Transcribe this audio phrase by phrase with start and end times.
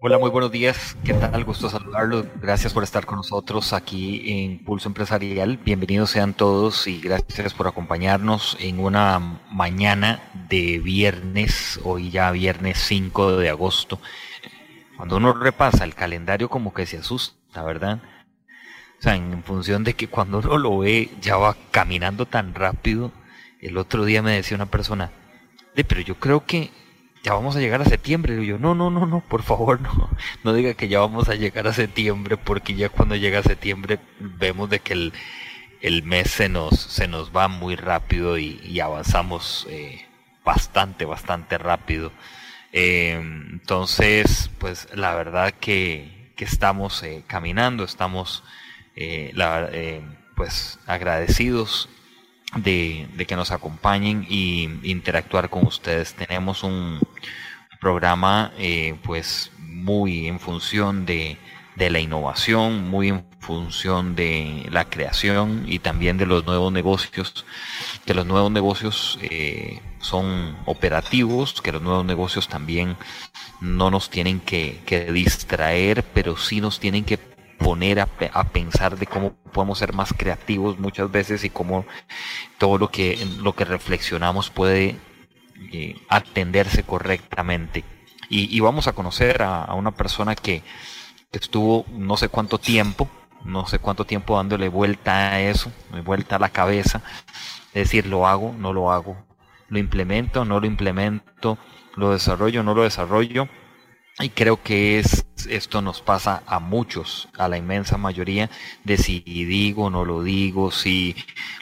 [0.00, 0.96] Hola, muy buenos días.
[1.02, 1.42] ¿Qué tal?
[1.42, 2.24] Gusto saludarlos.
[2.40, 5.56] Gracias por estar con nosotros aquí en Pulso Empresarial.
[5.56, 9.18] Bienvenidos sean todos y gracias por acompañarnos en una
[9.50, 14.00] mañana de viernes, hoy ya viernes 5 de agosto.
[14.96, 18.00] Cuando uno repasa el calendario como que se asusta, ¿verdad?
[19.00, 23.10] O sea, en función de que cuando uno lo ve ya va caminando tan rápido.
[23.60, 25.10] El otro día me decía una persona,
[25.74, 26.70] pero yo creo que
[27.22, 28.42] ya vamos a llegar a septiembre.
[28.42, 30.10] Y yo, no, no, no, no, por favor, no,
[30.44, 34.70] no diga que ya vamos a llegar a septiembre, porque ya cuando llega septiembre vemos
[34.70, 35.12] de que el,
[35.80, 40.06] el mes se nos, se nos va muy rápido y, avanzamos eh,
[40.44, 42.12] bastante, bastante rápido.
[42.72, 48.44] Em, entonces, pues la verdad que, que estamos eh, caminando, estamos
[48.96, 50.02] eh,
[50.36, 51.88] pues agradecidos
[52.56, 56.14] de, que nos acompañen y interactuar con ustedes.
[56.14, 57.00] Tenemos un
[57.80, 61.38] programa eh, pues muy en función de,
[61.76, 67.46] la innovación, muy en función de la creación y también de los nuevos negocios,
[68.04, 72.96] que los nuevos negocios eh, son operativos, que los nuevos negocios también
[73.60, 77.27] no nos tienen que, que distraer, pero sí nos tienen que
[77.58, 78.06] poner a,
[78.44, 81.84] pensar de cómo podemos ser más creativos muchas veces y cómo
[82.56, 84.96] todo lo que, lo que reflexionamos puede
[85.72, 87.84] eh, atenderse correctamente.
[88.30, 90.62] Y, vamos a conocer a, una persona que,
[91.32, 93.08] estuvo no sé cuánto tiempo,
[93.44, 95.70] no sé cuánto tiempo dándole vuelta a eso,
[96.04, 97.02] vuelta a la cabeza,
[97.74, 99.16] es decir, lo hago, no lo hago,
[99.68, 101.58] lo implemento, no lo implemento,
[101.96, 103.48] lo desarrollo, no lo desarrollo
[104.20, 108.50] y creo que es, esto nos pasa a muchos, a la inmensa mayoría,
[108.84, 111.14] de si digo, no lo digo, si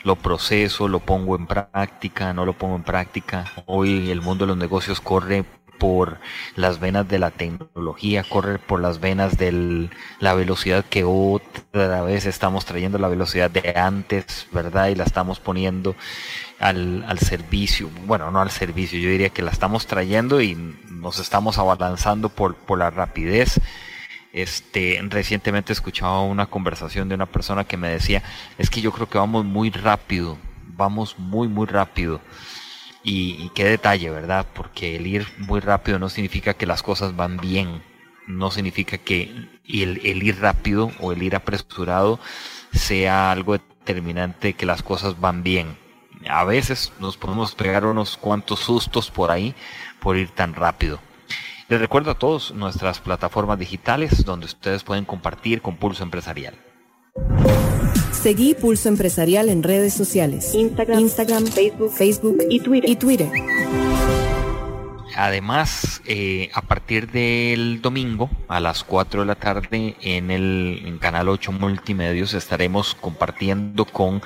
[0.05, 3.53] lo proceso, lo pongo en práctica, no lo pongo en práctica.
[3.67, 5.45] Hoy el mundo de los negocios corre
[5.79, 6.19] por
[6.55, 9.91] las venas de la tecnología, corre por las venas de
[10.21, 14.89] la velocidad que otra vez estamos trayendo, la velocidad de antes, ¿verdad?
[14.89, 15.95] Y la estamos poniendo
[16.59, 20.55] al, al servicio, bueno, no al servicio, yo diría que la estamos trayendo y
[20.91, 23.61] nos estamos abalanzando por, por la rapidez.
[24.33, 28.23] Este, recientemente escuchaba una conversación de una persona que me decía,
[28.59, 30.37] es que yo creo que vamos muy rápido,
[30.77, 32.21] vamos muy, muy rápido.
[33.03, 34.47] Y, qué detalle, ¿verdad?
[34.53, 37.81] Porque el ir muy rápido no significa que las cosas van bien,
[38.27, 39.31] no significa que
[39.65, 42.19] el, el ir rápido o el ir apresurado
[42.73, 45.86] sea algo determinante que las cosas van bien
[46.29, 49.55] a veces nos podemos pegar unos cuantos sustos por ahí
[50.01, 50.99] por ir tan rápido.
[51.69, 56.55] Les recuerdo a todos nuestras plataformas digitales donde ustedes pueden compartir con Pulso Empresarial.
[58.13, 60.55] Seguí Pulso Empresarial en redes sociales.
[60.55, 62.91] Instagram, Facebook, Facebook y Twitter.
[62.91, 63.31] Y Twitter.
[65.15, 71.29] Además, eh, a partir del domingo a las 4 de la tarde en el Canal
[71.29, 74.23] 8 Multimedios estaremos compartiendo con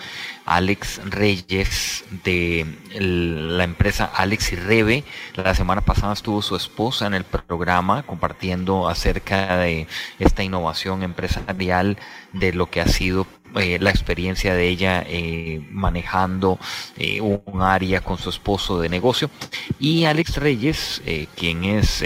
[0.46, 2.66] Alex Reyes de
[2.98, 5.04] la empresa Alex y Rebe.
[5.36, 9.86] La semana pasada estuvo su esposa en el programa compartiendo acerca de
[10.18, 11.98] esta innovación empresarial,
[12.32, 16.58] de lo que ha sido eh, la experiencia de ella eh, manejando
[16.96, 19.30] eh, un área con su esposo de negocio.
[19.78, 21.02] Y Alex Reyes
[21.36, 22.04] quien es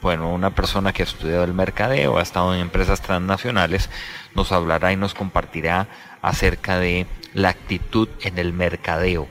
[0.00, 3.90] bueno una persona que ha estudiado el mercadeo ha estado en empresas transnacionales
[4.34, 5.88] nos hablará y nos compartirá
[6.22, 9.28] acerca de la actitud en el mercadeo.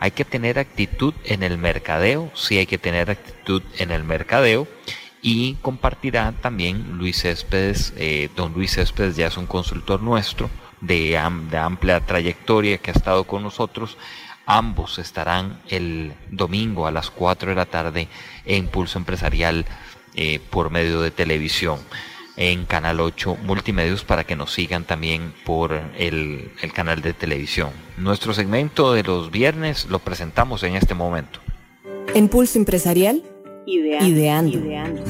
[0.00, 4.68] Hay que tener actitud en el mercadeo sí hay que tener actitud en el mercadeo
[5.22, 10.48] y compartirá también Luis Céspedes, eh, don Luis Céspedes ya es un consultor nuestro
[10.80, 13.96] de, amplia trayectoria que ha estado con nosotros.
[14.46, 18.08] Ambos estarán el domingo a las 4 de la tarde
[18.46, 19.66] en Pulso Empresarial
[20.14, 21.78] eh, por medio de televisión
[22.36, 27.70] en Canal 8 Multimedios para que nos sigan también por el, canal de televisión.
[27.96, 31.40] Nuestro segmento de los viernes lo presentamos en este momento.
[32.14, 33.22] En Pulso Empresarial
[33.70, 35.04] Ideando.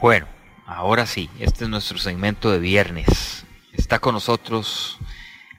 [0.00, 0.26] Bueno,
[0.66, 3.46] ahora sí, este es nuestro segmento de viernes.
[3.72, 4.98] Está con nosotros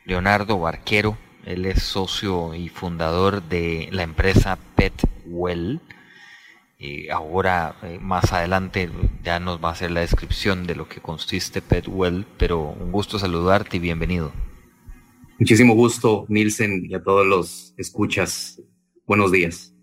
[0.05, 5.79] Leonardo Barquero, él es socio y fundador de la empresa Petwell.
[6.77, 8.89] Y ahora, eh, más adelante,
[9.23, 13.17] ya nos va a hacer la descripción de lo que consiste Petwell, pero un gusto
[13.17, 14.33] saludarte y bienvenido.
[15.39, 18.61] Muchísimo gusto, Nielsen, y a todos los escuchas.
[19.05, 19.76] Buenos días.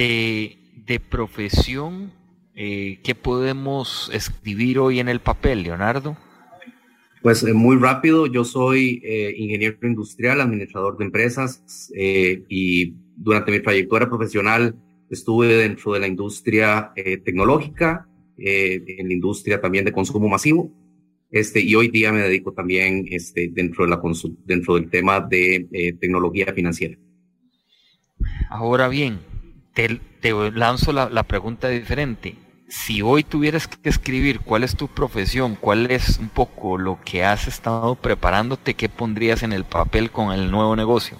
[0.00, 0.56] De,
[0.86, 2.10] de profesión,
[2.54, 6.16] eh, ¿qué podemos escribir hoy en el papel, Leonardo?
[7.20, 13.60] Pues eh, muy rápido, yo soy eh, ingeniero industrial, administrador de empresas y durante mi
[13.60, 14.74] trayectoria profesional
[15.10, 18.08] estuve dentro de la industria tecnológica,
[18.38, 20.72] en la industria también de consumo masivo.
[21.30, 24.00] Este, y hoy día me dedico también este, dentro, de la
[24.46, 26.96] dentro del tema de tecnología financiera.
[28.48, 29.18] Ahora bien,
[29.74, 30.00] te,
[30.54, 32.36] lanzo la, pregunta diferente.
[32.68, 37.24] Si hoy tuvieras que escribir cuál es tu profesión, cuál es un poco lo que
[37.24, 41.18] has estado preparándote, ¿qué pondrías en el papel con el nuevo negocio?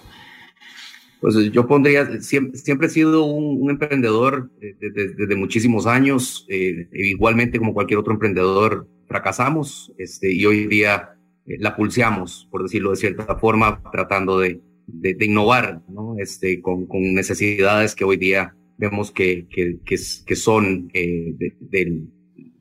[1.20, 7.98] Pues yo pondría, siempre, he sido un, emprendedor desde, muchísimos años, eh, igualmente como cualquier
[7.98, 11.10] otro emprendedor, fracasamos este, y hoy día
[11.44, 16.16] eh, la pulseamos, por decirlo de cierta forma, tratando de, de, innovar, ¿no?
[16.18, 21.34] Este, con, con, necesidades que hoy día vemos que, que, que, son, eh,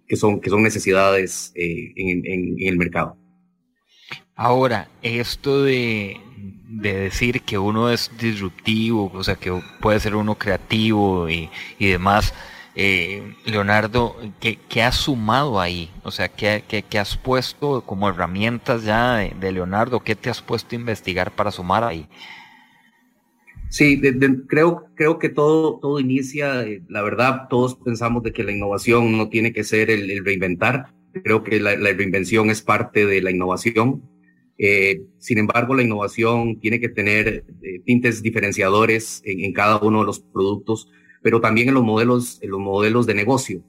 [0.07, 3.18] que, son, que son necesidades eh, en, en, el mercado.
[4.36, 6.18] Ahora, esto de,
[6.68, 9.51] de, decir que uno es disruptivo, o sea, que
[9.81, 12.33] puede ser uno creativo y, y demás,
[12.81, 15.90] eh, Leonardo, ¿qué, ¿qué, has sumado ahí?
[16.04, 16.64] O sea, ¿qué,
[16.98, 20.00] has puesto como herramientas ya de, Leonardo?
[20.00, 22.08] ¿Qué te has puesto a investigar para sumar ahí?
[23.70, 24.00] Sí,
[24.48, 29.18] creo, creo que todo, todo inicia, eh, la verdad, todos pensamos de que la innovación
[29.18, 30.94] no tiene que ser el, reinventar.
[31.12, 34.10] Creo que la, reinvención es parte de la innovación.
[34.58, 37.44] Eh, sin embargo, la innovación tiene que tener
[37.84, 40.90] tintes diferenciadores en, en, cada uno de los productos
[41.21, 43.63] pero también en los modelos, en los modelos de negocio.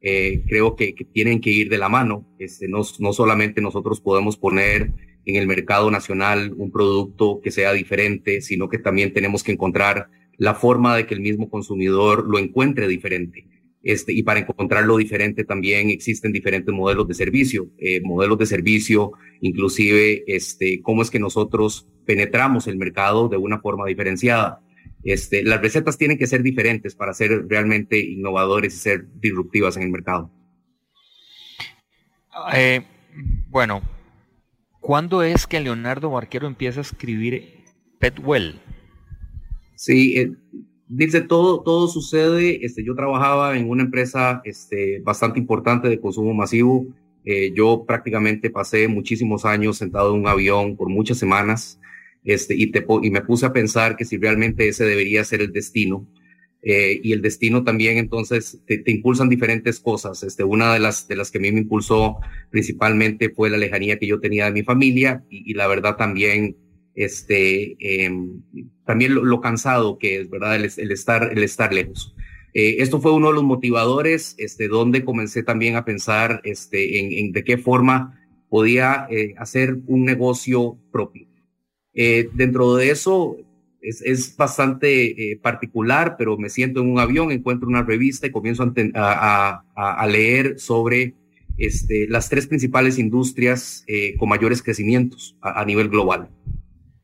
[0.00, 2.26] Eh, creo que, tienen que ir de la mano.
[2.38, 4.92] Este, no, no solamente nosotros podemos poner
[5.24, 10.08] en el mercado nacional un producto que sea diferente, sino que también tenemos que encontrar
[10.36, 13.46] la forma de que el mismo consumidor lo encuentre diferente.
[13.82, 19.12] Este, y para encontrarlo diferente también existen diferentes modelos de servicio, eh, modelos de servicio,
[19.42, 24.60] inclusive este, cómo es que nosotros penetramos el mercado de una forma diferenciada.
[25.04, 29.82] Este, las recetas tienen que ser diferentes para ser realmente innovadores y ser disruptivas en
[29.82, 30.30] el mercado.
[32.54, 32.82] Eh,
[33.48, 33.82] bueno,
[34.80, 37.64] ¿cuándo es que Leonardo Barquero empieza a escribir
[38.00, 38.60] Petwell?
[39.76, 40.32] Sí, eh,
[40.88, 42.64] dice todo, todo sucede.
[42.64, 46.86] Este, yo trabajaba en una empresa este, bastante importante de consumo masivo.
[47.26, 51.78] Eh, yo prácticamente pasé muchísimos años sentado en un avión por muchas semanas
[52.24, 55.52] este, y, te, y me puse a pensar que si realmente ese debería ser el
[55.52, 56.08] destino.
[56.66, 60.22] Eh, y el destino también, entonces, te, impulsan diferentes cosas.
[60.22, 62.16] Este, una de las, de las que a mí me impulsó
[62.50, 66.56] principalmente fue la lejanía que yo tenía de mi familia y, y la verdad también,
[66.94, 68.10] este, eh,
[68.86, 70.56] también lo, cansado que es, ¿verdad?
[70.56, 72.14] El, el estar, el estar lejos.
[72.54, 77.12] Eh, esto fue uno de los motivadores, este, donde comencé también a pensar, este, en,
[77.12, 81.26] en de qué forma podía eh, hacer un negocio propio.
[81.94, 83.36] Eh, dentro de eso
[83.80, 88.30] es, es bastante eh, particular, pero me siento en un avión, encuentro una revista y
[88.30, 88.62] comienzo
[88.94, 91.14] a, a, a leer sobre
[91.56, 96.28] este, las tres principales industrias eh, con mayores crecimientos a, nivel global.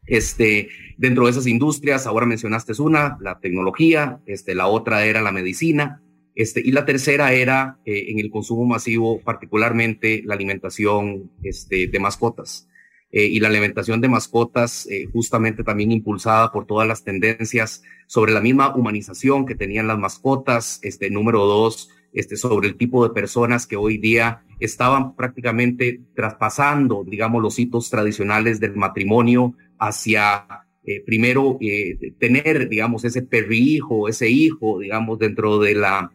[0.07, 5.31] Este, dentro de esas industrias, ahora mencionaste una, la tecnología, este, la otra era la
[5.31, 6.03] medicina,
[6.35, 11.99] este, y la tercera era eh, en el consumo masivo, particularmente la alimentación este, de
[12.01, 12.69] mascotas.
[13.13, 18.33] Eh, y la alimentación de mascotas, eh, justamente también impulsada por todas las tendencias sobre
[18.33, 20.79] la misma humanización que tenían las mascotas.
[20.83, 27.03] Este número dos, este sobre el tipo de personas que hoy día estaban prácticamente traspasando,
[27.05, 30.47] digamos, los hitos tradicionales del matrimonio hacia
[30.85, 31.59] eh, primero
[32.19, 36.13] tener, digamos, ese perrijo, ese hijo, digamos, dentro de la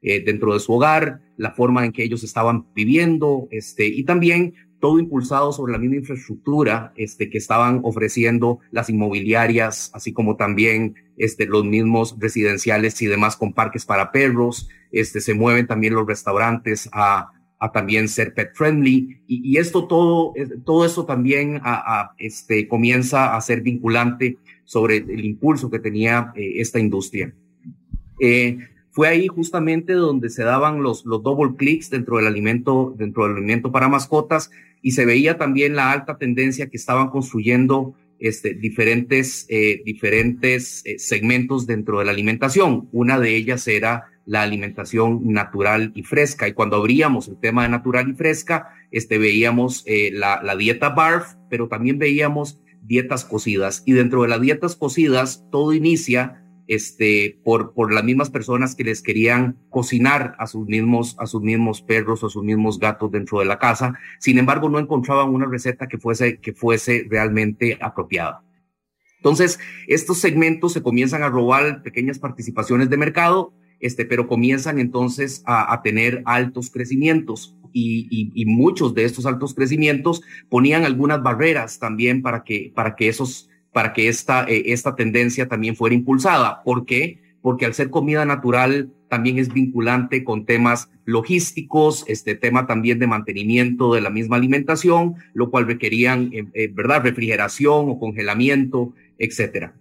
[0.00, 4.54] dentro de su hogar, la forma en que ellos estaban viviendo, este, y también
[4.86, 10.94] todo impulsado sobre la misma infraestructura este, que estaban ofreciendo las inmobiliarias, así como también
[11.16, 14.68] este, los mismos residenciales y demás con parques para perros.
[14.92, 17.32] Este, se mueven también los restaurantes a,
[17.74, 21.60] también ser pet friendly y, esto todo, todo eso también
[22.16, 27.34] este, comienza a ser vinculante sobre el impulso que tenía eh, esta industria.
[28.20, 28.58] Eh,
[28.96, 33.36] fue ahí justamente donde se daban los, los double clicks dentro del alimento, dentro del
[33.36, 34.50] alimento para mascotas
[34.80, 40.98] y se veía también la alta tendencia que estaban construyendo este, diferentes, eh, diferentes eh,
[40.98, 42.88] segmentos dentro de la alimentación.
[42.90, 46.48] Una de ellas era la alimentación natural y fresca.
[46.48, 50.88] Y cuando abríamos el tema de natural y fresca, este, veíamos eh, la, la dieta
[50.88, 53.82] BARF, pero también veíamos dietas cocidas.
[53.84, 58.84] Y dentro de las dietas cocidas, todo inicia este, por, por las mismas personas que
[58.84, 63.38] les querían cocinar a sus mismos, a sus mismos perros o sus mismos gatos dentro
[63.38, 63.94] de la casa.
[64.18, 68.42] Sin embargo, no encontraban una receta que fuese, que fuese realmente apropiada.
[69.18, 69.58] Entonces,
[69.88, 75.72] estos segmentos se comienzan a robar pequeñas participaciones de mercado, este, pero comienzan entonces a,
[75.72, 81.78] a tener altos crecimientos y, y, y, muchos de estos altos crecimientos ponían algunas barreras
[81.78, 86.62] también para que, para que esos, para que esta, eh, esta tendencia también fuera impulsada.
[86.62, 87.18] ¿Por qué?
[87.42, 93.06] Porque al ser comida natural también es vinculante con temas logísticos, este tema también de
[93.06, 99.74] mantenimiento de la misma alimentación, lo cual requerían, eh, eh, ¿verdad?, refrigeración o congelamiento etcétera.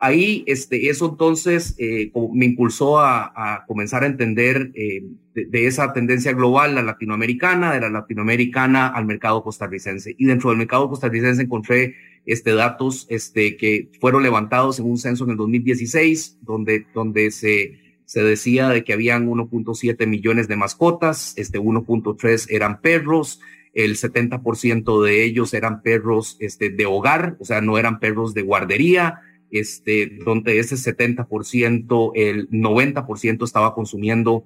[0.00, 6.74] Ahí, este, eso entonces me impulsó a, comenzar a entender de, de, esa tendencia global,
[6.74, 10.14] la latinoamericana, de la latinoamericana al mercado costarricense.
[10.18, 11.94] Y dentro del mercado costarricense encontré
[12.26, 17.78] este, datos este, que fueron levantados en un censo en el 2016, donde, donde se,
[18.06, 23.40] se decía de que habían 1.7 millones de mascotas, este 1.3 eran perros,
[23.74, 28.42] el 70% de ellos eran perros este, de hogar, o sea, no eran perros de
[28.42, 34.44] guardería, este, donde ese 70%, el 90% estaba consumiendo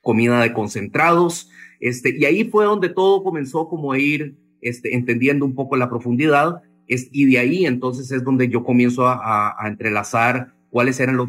[0.00, 1.50] comida de concentrados,
[1.80, 5.88] este, y ahí fue donde todo comenzó como a ir este, entendiendo un poco la
[5.88, 11.28] profundidad, y de ahí entonces es donde yo comienzo a, entrelazar cuáles eran los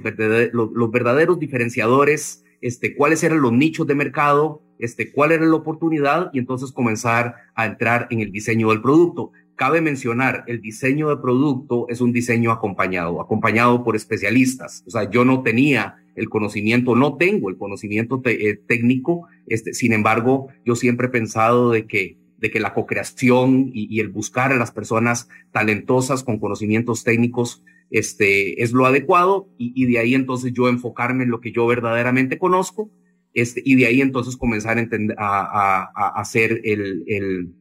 [0.53, 6.29] los, verdaderos diferenciadores, este, cuáles eran los nichos de mercado, este, cuál era la oportunidad
[6.33, 9.31] y entonces comenzar a entrar en el diseño del producto.
[9.55, 14.83] Cabe mencionar, el diseño de producto es un diseño acompañado, acompañado por especialistas.
[14.87, 19.91] O sea, yo no tenía el conocimiento, no tengo el conocimiento eh, técnico, este, sin
[19.91, 24.57] embargo, yo siempre he pensado de que de que la co-creación y, el buscar a
[24.57, 30.69] las personas talentosas con conocimientos técnicos este, es lo adecuado y, de ahí entonces yo
[30.69, 32.91] enfocarme en lo que yo verdaderamente conozco
[33.33, 37.53] este, y de ahí entonces comenzar a, entender, a hacer el, el,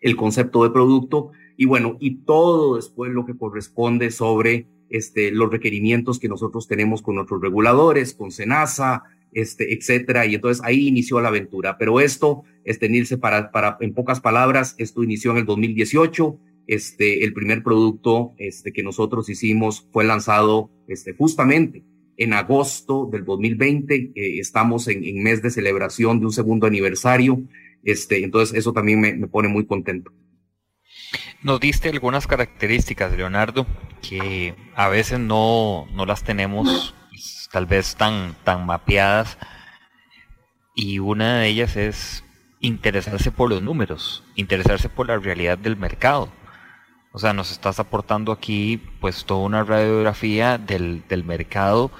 [0.00, 5.50] el, concepto de producto y bueno, y todo después lo que corresponde sobre este, los
[5.50, 10.26] requerimientos que nosotros tenemos con nuestros reguladores, con SENASA, este, etcétera.
[10.26, 11.76] Y entonces ahí inició la aventura.
[11.78, 16.38] Pero esto, este, Nilce, para, para, en pocas palabras, esto inició en el 2018.
[16.66, 21.84] Este, el primer producto, este, que nosotros hicimos fue lanzado, este, justamente
[22.16, 23.94] en agosto del 2020.
[24.14, 27.40] Eh, estamos en, en, mes de celebración de un segundo aniversario.
[27.84, 30.10] Este, entonces eso también me, me pone muy contento.
[31.42, 33.64] Nos diste algunas características, Leonardo,
[34.02, 39.38] que a veces no, no las tenemos pues, tal vez tan, tan mapeadas.
[40.74, 42.24] Y una de ellas es
[42.66, 46.28] interesarse por los números, interesarse por la realidad del mercado.
[47.12, 51.90] O sea, nos estás aportando aquí pues toda una radiografía del, del mercado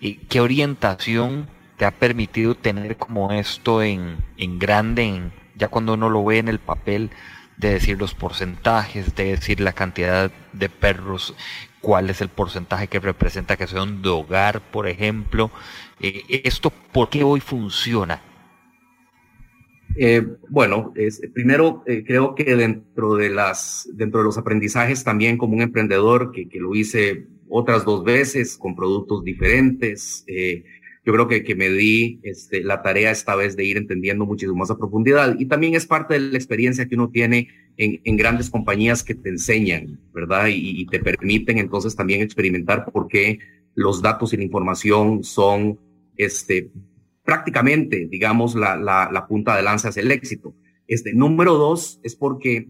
[0.00, 6.08] y qué orientación te ha permitido tener como esto en, en grande, ya cuando uno
[6.08, 7.10] lo ve en el papel,
[7.56, 11.34] de decir los porcentajes, de decir la cantidad de perros,
[11.80, 15.50] cuál es el porcentaje que representa que son de hogar, por ejemplo.
[16.00, 18.20] Eh, ¿Esto por qué hoy funciona?
[19.96, 20.92] Eh, bueno,
[21.32, 26.32] primero eh, creo que dentro de las dentro de los aprendizajes también como un emprendedor
[26.32, 30.64] que, que lo hice otras dos veces con productos diferentes, eh,
[31.04, 34.58] yo creo que, que me di este, la tarea esta vez de ir entendiendo muchísimo
[34.58, 38.16] más a profundidad y también es parte de la experiencia que uno tiene en, en
[38.16, 40.48] grandes compañías que te enseñan, ¿verdad?
[40.48, 43.38] Y, y te permiten entonces también experimentar por qué
[43.74, 45.78] los datos y la información son
[46.16, 46.70] este,
[47.24, 50.54] prácticamente, digamos, la, la, la punta de lanza hacia el éxito.
[50.86, 52.68] Este, número dos es porque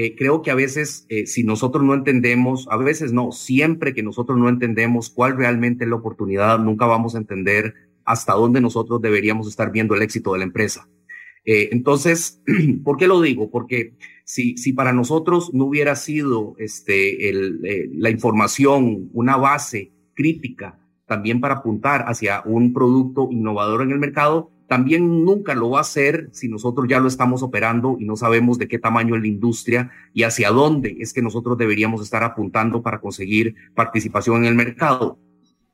[0.00, 4.04] eh, creo que a veces, eh, si nosotros no entendemos, a veces no, siempre que
[4.04, 7.74] nosotros no entendemos cuál realmente es la oportunidad, nunca vamos a entender
[8.04, 10.88] hasta dónde nosotros deberíamos estar viendo el éxito de la empresa.
[11.44, 12.40] Eh, entonces,
[12.84, 13.50] ¿por qué lo digo?
[13.50, 17.60] Porque si, si para nosotros no hubiera sido este, el,
[17.94, 20.78] la información una base crítica
[21.08, 25.80] también para apuntar hacia un producto innovador en el mercado, también nunca lo va a
[25.80, 29.28] hacer si nosotros ya lo estamos operando y no sabemos de qué tamaño es la
[29.28, 34.54] industria y hacia dónde es que nosotros deberíamos estar apuntando para conseguir participación en el
[34.54, 35.18] mercado.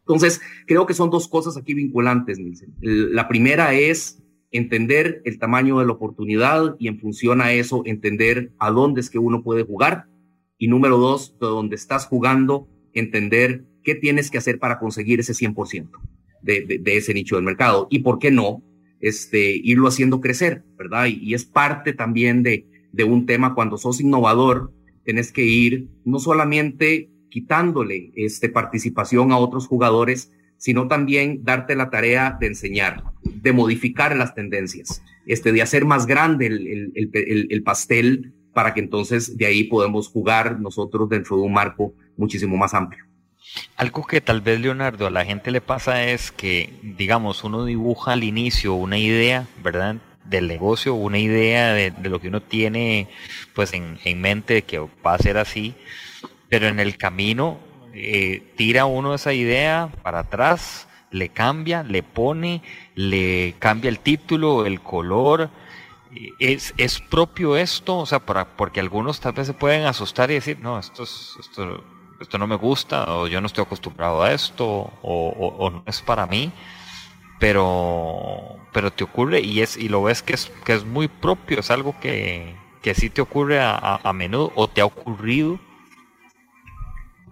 [0.06, 2.38] Entonces, creo que son dos cosas aquí vinculantes.
[2.80, 4.22] La primera es
[4.52, 9.10] entender el tamaño de la oportunidad y en función a eso entender a dónde es
[9.10, 10.06] que uno puede jugar.
[10.56, 15.34] Y número dos, de dónde estás jugando, entender qué tienes que hacer para conseguir ese
[15.34, 15.88] 100%
[16.42, 17.86] de, de, ese nicho del mercado.
[17.90, 18.62] Y por qué no,
[19.00, 21.06] este, irlo haciendo crecer, ¿verdad?
[21.06, 22.66] Y, es parte también de,
[23.06, 24.72] un tema cuando sos innovador,
[25.04, 31.90] tenés que ir no solamente quitándole este, participación a otros jugadores, sino también darte la
[31.90, 37.62] tarea de enseñar, de modificar las tendencias, este, de hacer más grande el, el, el
[37.62, 42.72] pastel para que entonces de ahí podemos jugar nosotros dentro de un marco muchísimo más
[42.72, 43.04] amplio.
[43.76, 48.12] Algo que tal vez Leonardo a la gente le pasa es que, digamos, uno dibuja
[48.12, 49.96] al inicio una idea, ¿verdad?
[50.24, 53.08] Del negocio, una idea de, lo que uno tiene
[53.54, 55.74] pues en, mente que va a ser así,
[56.48, 57.58] pero en el camino
[57.92, 62.62] eh, tira uno esa idea para atrás, le cambia, le pone,
[62.94, 65.50] le cambia el título, el color,
[66.38, 67.98] ¿Es, ¿Es propio esto?
[67.98, 71.34] O sea, para, porque algunos tal vez se pueden asustar y decir, no, esto, es,
[71.40, 71.82] esto,
[72.20, 76.26] esto no me gusta, o yo no estoy acostumbrado a esto, o, no es para
[76.26, 76.52] mí,
[77.38, 81.60] pero, pero te ocurre y, es, y lo ves que es, que es muy propio,
[81.60, 85.58] es algo que, que sí te ocurre a, a, menudo o te ha ocurrido.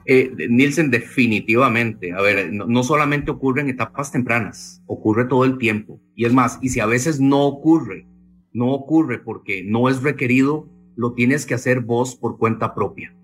[0.05, 2.13] Eh, Nielsen, definitivamente.
[2.13, 6.01] A ver, no, no, solamente ocurre en etapas tempranas, ocurre todo el tiempo.
[6.17, 8.07] Y es más, y si a veces no ocurre,
[8.53, 13.15] no ocurre porque no es requerido, lo tienes que hacer vos por cuenta propia.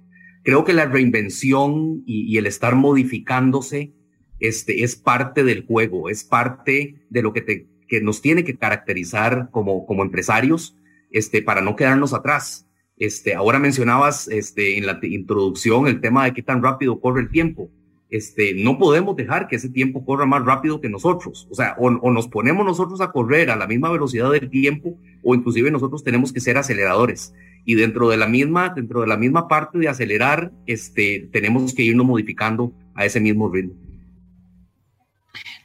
[0.48, 3.92] Creo que la reinvención y, el estar modificándose
[4.40, 7.66] este, es parte del juego, es parte de lo que,
[8.00, 10.74] nos tiene que caracterizar como, como empresarios
[11.10, 12.66] este, para no quedarnos atrás.
[12.96, 17.30] Este, ahora mencionabas este, en la introducción el tema de qué tan rápido corre el
[17.30, 17.70] tiempo
[18.10, 21.46] este, no podemos dejar que ese tiempo corra más rápido que nosotros.
[21.50, 25.34] O sea, o, nos ponemos nosotros a correr a la misma velocidad del tiempo, o
[25.34, 27.34] inclusive nosotros tenemos que ser aceleradores.
[27.64, 31.82] Y dentro de la misma, dentro de la misma parte de acelerar, este, tenemos que
[31.82, 33.74] irnos modificando a ese mismo ritmo.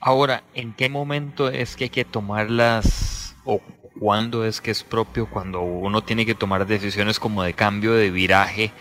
[0.01, 3.62] Ahora, ¿en qué momento es que hay que tomarlas o
[3.97, 8.12] cuándo es que es propio cuando uno tiene que tomar decisiones como de cambio de
[8.12, 8.73] viraje?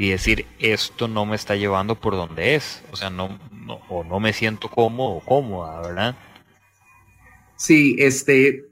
[0.00, 3.38] Y decir esto no me está llevando por donde es, o sea, no,
[3.90, 6.16] o no me siento cómodo o cómoda, ¿verdad?
[7.56, 8.64] Sí, este,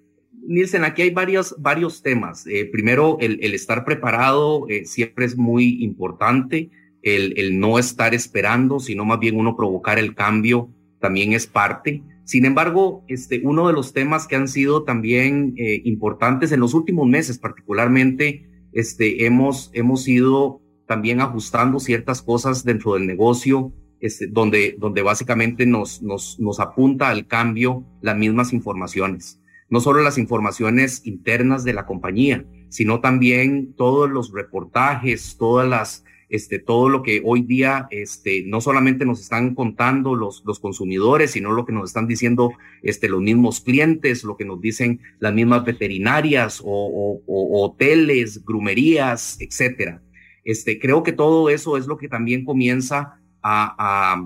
[0.47, 2.47] Nielsen, aquí hay varios, varios temas.
[2.47, 6.71] Eh, primero, el, estar preparado eh, siempre es muy importante,
[7.03, 12.03] el, el, no estar esperando, sino más bien uno provocar el cambio también es parte.
[12.25, 16.73] Sin embargo, este, uno de los temas que han sido también eh, importantes en los
[16.73, 24.27] últimos meses, particularmente, este, hemos, hemos ido también ajustando ciertas cosas dentro del negocio, este,
[24.27, 29.39] donde, donde básicamente nos, nos, nos apunta al cambio las mismas informaciones.
[29.69, 36.05] No solo las informaciones internas de la compañía, sino también todos los reportajes, todas las,
[36.31, 41.33] este, todo lo que hoy día, este, no solamente nos están contando los, los consumidores,
[41.33, 45.35] sino lo que nos están diciendo, este, los mismos clientes, lo que nos dicen las
[45.35, 50.01] mismas veterinarias o, o hoteles, grumerías, etcétera.
[50.45, 54.21] Este, creo que todo eso es lo que también comienza a,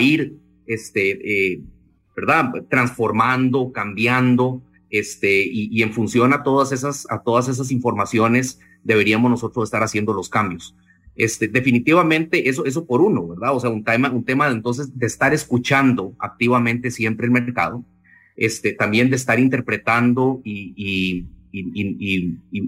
[0.00, 1.60] ir, este, eh.
[2.70, 9.64] Transformando, cambiando, este, y, en función a todas esas, a todas esas informaciones deberíamos nosotros
[9.64, 10.76] estar haciendo los cambios.
[11.16, 13.54] Este, definitivamente eso, eso por uno, ¿verdad?
[13.56, 17.84] O sea, un tema, un tema de, entonces de estar escuchando activamente siempre el mercado,
[18.36, 21.26] este, también de estar interpretando y,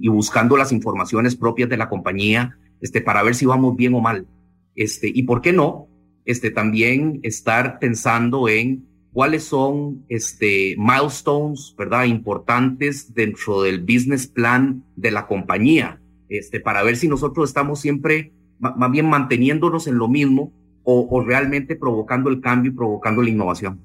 [0.09, 4.27] buscando las informaciones propias de la compañía este, para ver si vamos bien o mal.
[4.75, 5.88] Este, y por qué no,
[6.25, 12.05] este, también estar pensando en cuáles son este, milestones, ¿verdad?
[12.05, 18.33] Importantes dentro del business plan de la compañía, este, para ver si nosotros estamos siempre
[18.59, 23.31] más bien manteniéndonos en lo mismo o, o realmente provocando el cambio y provocando la
[23.31, 23.81] innovación.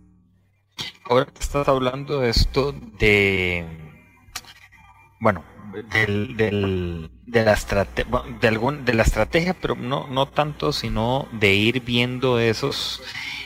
[1.05, 3.65] Ahora que estás hablando de esto de
[5.21, 5.43] bueno,
[5.93, 7.55] del, del, de, la
[8.41, 13.03] de, algún, de la estrategia, pero no, no tanto, sino de ir viendo esos,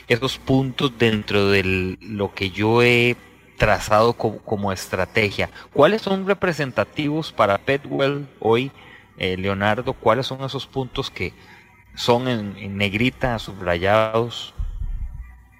[0.08, 3.16] esos puntos dentro de lo que yo he
[3.58, 5.50] trazado como, estrategia.
[5.72, 8.72] ¿Cuáles son representativos para Petwell hoy,
[9.18, 9.92] eh, Leonardo?
[9.92, 11.34] ¿Cuáles son esos puntos que
[11.94, 14.55] son en negrita, subrayados?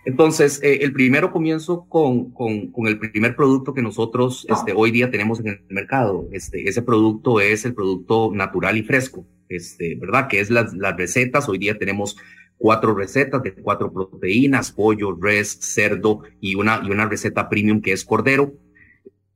[0.06, 4.92] Entonces, eh, el primero comienzo con, con, con, el primer producto que nosotros este, hoy
[4.92, 6.28] día tenemos en el mercado.
[6.30, 10.28] Este, ese producto es el producto natural y fresco, este, ¿verdad?
[10.28, 11.48] Que es las, las recetas.
[11.48, 12.16] Hoy día tenemos
[12.56, 17.90] cuatro recetas de cuatro proteínas, pollo, res, cerdo y una, y una receta premium que
[17.90, 18.54] es cordero.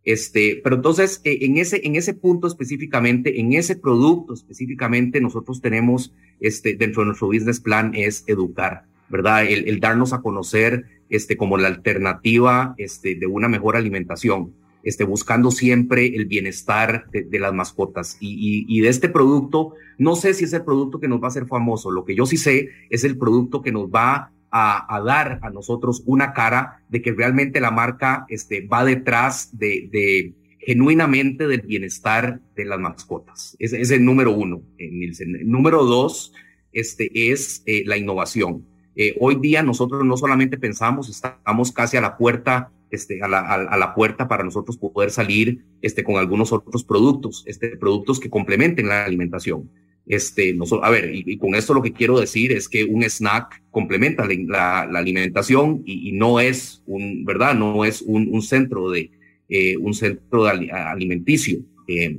[0.05, 5.61] Este, pero entonces, eh, en ese, en ese punto específicamente, en ese producto específicamente, nosotros
[5.61, 9.45] tenemos, este, dentro de nuestro business plan es educar ¿verdad?
[9.45, 14.55] El, darnos a conocer este, como la alternativa este, de una mejor alimentación.
[14.83, 18.17] este, buscando siempre el bienestar de, las mascotas.
[18.21, 21.47] Y, de este producto, no sé si es el producto que nos va a hacer
[21.47, 25.51] famoso, lo que yo sí sé es el producto que nos va a, dar a
[25.51, 32.41] nosotros una cara de que realmente la marca este, va detrás de, genuinamente del bienestar
[32.57, 33.57] de las mascotas.
[33.59, 35.37] Ese es el número uno, Nielsen.
[35.37, 36.33] El número dos
[36.73, 38.65] este, es eh, la innovación.
[38.97, 43.41] Eh, hoy día nosotros no solamente pensamos, estamos casi a la puerta este, a, la,
[43.41, 48.29] a, la, puerta para nosotros poder salir este, con algunos otros productos, este, productos que
[48.29, 49.71] complementen la alimentación.
[50.07, 53.63] Este, no, a ver, y, con esto lo que quiero decir es que un snack
[53.71, 57.55] complementa la, la, alimentación y, y, no es un, ¿verdad?
[57.55, 59.13] No es un, un centro de,
[59.49, 62.19] eh, un centro de alimenticio, eh,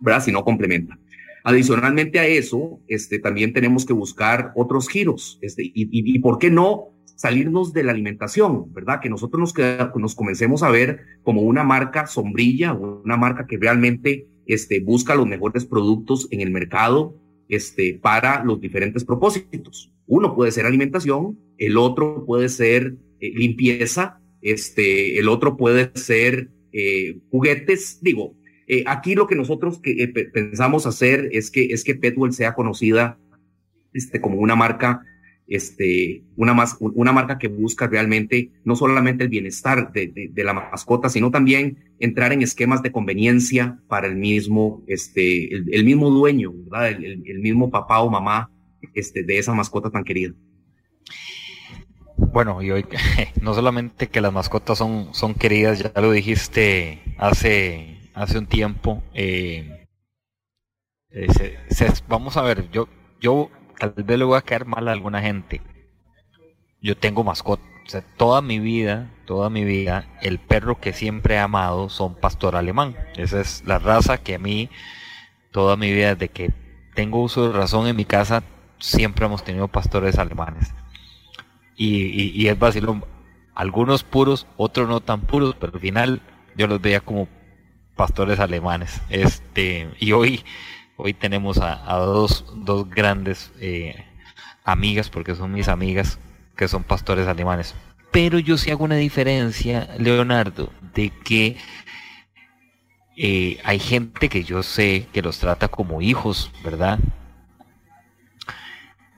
[0.00, 0.22] ¿verdad?
[0.22, 0.98] Sino complementa.
[1.44, 6.38] Adicionalmente a eso, este, también tenemos que buscar otros giros, este, y, y, y por
[6.38, 9.00] qué no salirnos de la alimentación, ¿verdad?
[9.00, 14.28] Que nosotros nos, nos comencemos a ver como una marca sombrilla, una marca que realmente
[14.46, 17.16] este, busca los mejores productos en el mercado
[17.48, 19.92] este, para los diferentes propósitos.
[20.06, 26.50] Uno puede ser alimentación, el otro puede ser eh, limpieza, este, el otro puede ser
[26.72, 27.98] eh, juguetes.
[28.00, 28.36] Digo,
[28.68, 33.18] eh, aquí lo que nosotros que, pensamos hacer es que, es que Petwell sea conocida
[33.92, 35.02] este, como una marca
[35.48, 41.08] este, una, más, una marca que busca realmente no solamente el bienestar de, la mascota,
[41.08, 46.90] sino también entrar en esquemas de conveniencia para el mismo, este, el, mismo dueño, ¿verdad?
[46.90, 48.50] El, el, mismo papá o mamá
[48.94, 50.34] este, de esa mascota tan querida.
[52.16, 52.84] Bueno, y hoy
[53.40, 59.02] no solamente que las mascotas son, son queridas, ya lo dijiste hace, hace un tiempo.
[59.14, 59.86] Eh,
[61.10, 61.58] eh,
[62.08, 62.88] vamos a ver, yo,
[63.20, 65.62] yo tal vez le voy a caer mal a alguna gente.
[66.80, 67.62] Yo tengo mascota.
[68.18, 72.94] Toda mi vida, toda mi vida, el perro que siempre he amado son pastor alemán.
[73.16, 74.68] Esa es la raza que a mí,
[75.52, 76.52] toda mi vida, desde que
[76.94, 78.42] tengo uso de razón en mi casa,
[78.78, 80.74] siempre hemos tenido pastores alemanes.
[81.76, 83.04] Y, y, es vacilón.
[83.54, 86.20] Algunos puros, otros no tan puros, pero al final
[86.56, 87.26] yo los veía como
[87.98, 89.02] pastores alemanes.
[89.10, 90.42] Este, y hoy
[91.00, 94.04] Hoy tenemos a, dos, dos, grandes eh,
[94.64, 96.18] amigas, porque son mis amigas,
[96.56, 97.72] que son pastores alemanes.
[98.10, 101.56] Pero yo sí hago una diferencia, Leonardo, de que
[103.16, 106.98] eh, hay gente que yo sé que los trata como hijos, ¿verdad?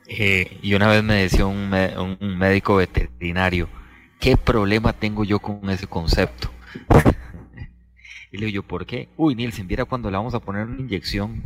[0.07, 1.73] Eh, y una vez me decía un,
[2.21, 3.71] un, médico veterinario,
[4.19, 6.51] ¿qué problema tengo yo con ese concepto?
[8.33, 9.09] Y le digo yo, ¿por qué?
[9.17, 11.43] Uy, Nielsen, viera cuando le vamos a poner una inyección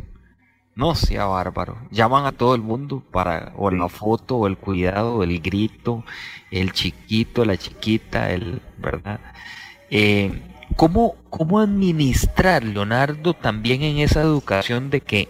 [0.75, 1.77] no sea bárbaro.
[1.89, 6.03] Llaman a todo el mundo para o la foto, o el cuidado, el grito,
[6.51, 9.21] el chiquito, la chiquita, el, ¿verdad?
[9.89, 10.41] Eh,
[10.75, 15.29] ¿cómo, ¿Cómo administrar, Leonardo, también en esa educación de que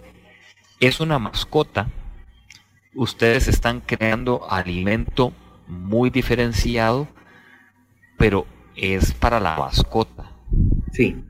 [0.80, 1.88] es una mascota?
[2.94, 5.32] Ustedes están creando alimento
[5.68, 7.06] muy diferenciado,
[8.18, 10.32] pero es para la mascota.
[10.92, 11.22] Sí,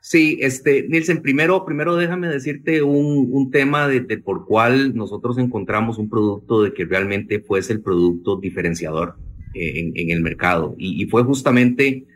[0.00, 5.98] Sí, este, Nielsen, primero, primero déjame decirte un, un tema de, por cual nosotros encontramos
[5.98, 9.16] un producto de que realmente fuese el producto diferenciador
[9.54, 10.74] eh, en, en, el mercado.
[10.78, 12.06] Y, y, fue justamente,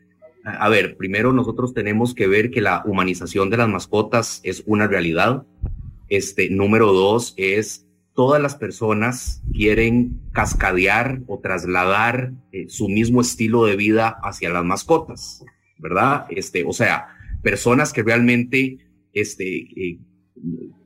[0.44, 4.86] a ver, primero nosotros tenemos que ver que la humanización de las mascotas es una
[4.86, 5.44] realidad.
[6.08, 13.64] Este, número dos es todas las personas quieren cascadear o trasladar eh, su mismo estilo
[13.66, 15.44] de vida hacia las mascotas,
[15.78, 16.26] ¿verdad?
[16.30, 17.08] Este, o sea,
[17.44, 18.78] personas que realmente
[19.12, 19.98] este, eh,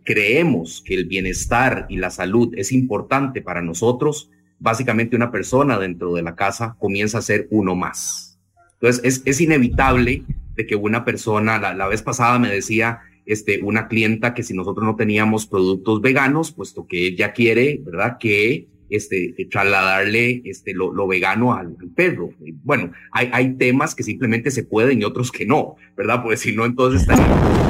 [0.04, 6.12] creemos que el bienestar y la salud es importante para nosotros, básicamente una persona dentro
[6.12, 8.38] de la casa comienza a ser uno más.
[8.74, 13.62] Entonces es, es inevitable de que una persona, la, la, vez pasada me decía este,
[13.62, 18.18] una clienta que si nosotros no teníamos productos veganos, puesto que ella quiere, ¿verdad?
[18.18, 22.30] Que este, trasladarle este, lo, lo vegano al, perro.
[22.62, 26.22] Bueno, hay, hay temas que simplemente se pueden y otros que no, ¿verdad?
[26.22, 27.68] Pues si no, entonces estaríamos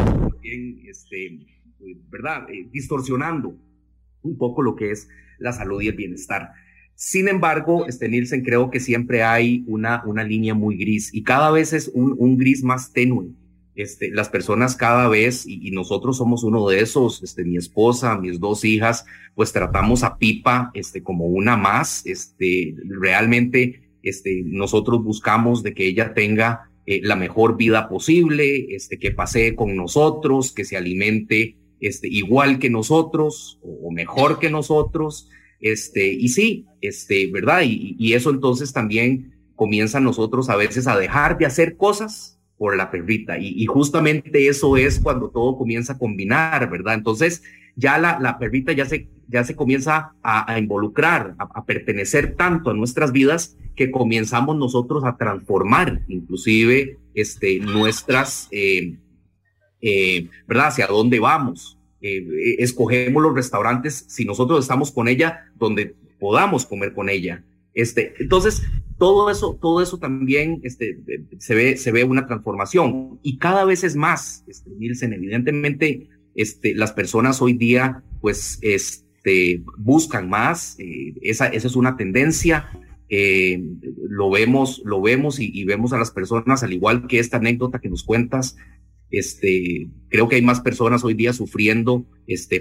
[0.88, 1.38] este,
[2.10, 2.48] ¿verdad?
[2.50, 3.56] Eh, distorsionando
[4.22, 6.50] un poco lo que es la salud y el bienestar.
[6.94, 11.50] Sin embargo, este Nielsen, creo que siempre hay una, una línea muy gris y cada
[11.50, 13.28] vez es un, un gris más tenue
[13.78, 18.40] este, las personas cada vez, y, nosotros somos uno de esos, este, mi esposa, mis
[18.40, 25.62] dos hijas, pues tratamos a Pipa, este, como una más, este, realmente, este, nosotros buscamos
[25.62, 30.64] de que ella tenga eh, la mejor vida posible, este, que pase con nosotros, que
[30.64, 35.28] se alimente, este, igual que nosotros, o, mejor que nosotros,
[35.60, 37.62] este, y sí, este, ¿verdad?
[37.64, 42.76] Y, y eso entonces también comienza nosotros a veces a dejar de hacer cosas por
[42.76, 43.38] la perrita.
[43.38, 46.94] Y, justamente eso es cuando todo comienza a combinar, ¿verdad?
[46.94, 47.42] Entonces
[47.76, 52.74] ya la, la perrita ya se, ya se comienza a, involucrar, a, pertenecer tanto a
[52.74, 58.96] nuestras vidas que comenzamos nosotros a transformar inclusive este, nuestras, eh,
[59.80, 60.68] eh, ¿verdad?
[60.68, 61.78] Hacia dónde vamos.
[62.00, 67.44] Eh, escogemos los restaurantes si nosotros estamos con ella donde podamos comer con ella.
[67.78, 68.64] Este, entonces,
[68.98, 70.98] todo eso, todo eso también este,
[71.38, 73.20] se, ve, se ve una transformación.
[73.22, 79.62] Y cada vez es más, este, Nielsen, evidentemente, este, las personas hoy día, pues, este,
[79.76, 82.68] buscan más, eh, esa, es una tendencia,
[83.08, 83.62] eh,
[84.08, 87.88] lo vemos, lo vemos y, vemos a las personas, al igual que esta anécdota que
[87.88, 88.56] nos cuentas,
[89.08, 92.04] creo que hay más personas hoy día sufriendo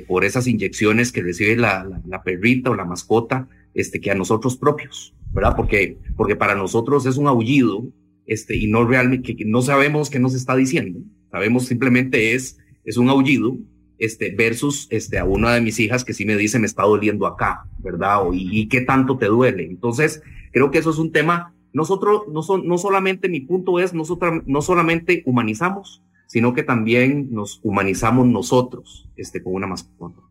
[0.08, 5.14] por esas inyecciones que recibe la perrita o la mascota, este, que a nosotros propios,
[5.32, 5.56] ¿verdad?
[5.56, 7.88] Porque, porque para nosotros es un aullido,
[8.26, 12.98] este, y no realmente, que no sabemos qué nos está diciendo, sabemos simplemente es, es
[12.98, 13.56] un aullido,
[14.00, 17.28] este, versus, este, a una de mis hijas que sí me dice, me está doliendo
[17.28, 18.28] acá, ¿verdad?
[18.28, 19.66] O, y, qué tanto te duele.
[19.66, 23.94] Entonces, creo que eso es un tema, nosotros, no, son, no solamente mi punto es,
[23.94, 30.27] nosotros no solamente humanizamos, sino que también nos humanizamos nosotros, este, con una mascota.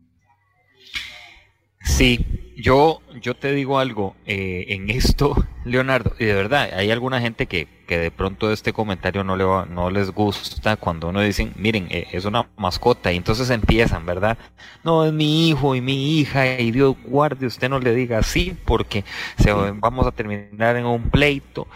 [1.97, 2.23] Sí,
[2.55, 7.47] yo, yo te digo algo eh, en esto, Leonardo, y de verdad, hay alguna gente
[7.47, 11.87] que, que de pronto este comentario no, le no les gusta cuando uno dicen, miren,
[11.89, 14.37] eh, es una mascota, y entonces empiezan, ¿verdad?
[14.83, 18.55] No, es mi hijo y mi hija, y Dios guarde, usted no le diga así,
[18.65, 19.03] porque
[19.39, 21.67] se, vamos a terminar en un pleito.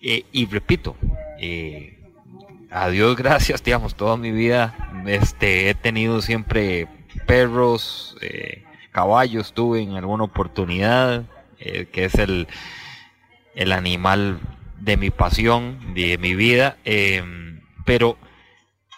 [0.00, 0.94] Eh, y repito,
[2.70, 4.76] a Dios gracias, digamos, toda mi vida
[5.08, 6.86] este, he tenido siempre
[7.26, 8.62] perros, eh,
[8.96, 11.24] caballos tuve en alguna oportunidad,
[11.58, 12.48] eh, que es el,
[13.54, 14.40] el animal
[14.80, 18.16] de mi pasión, de mi vida, em, pero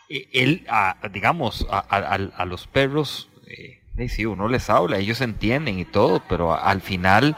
[0.09, 0.65] eh, él,
[1.13, 6.81] digamos, a, los perros, eh, sí, uno les habla, ellos entienden y todo, pero al
[6.81, 7.35] final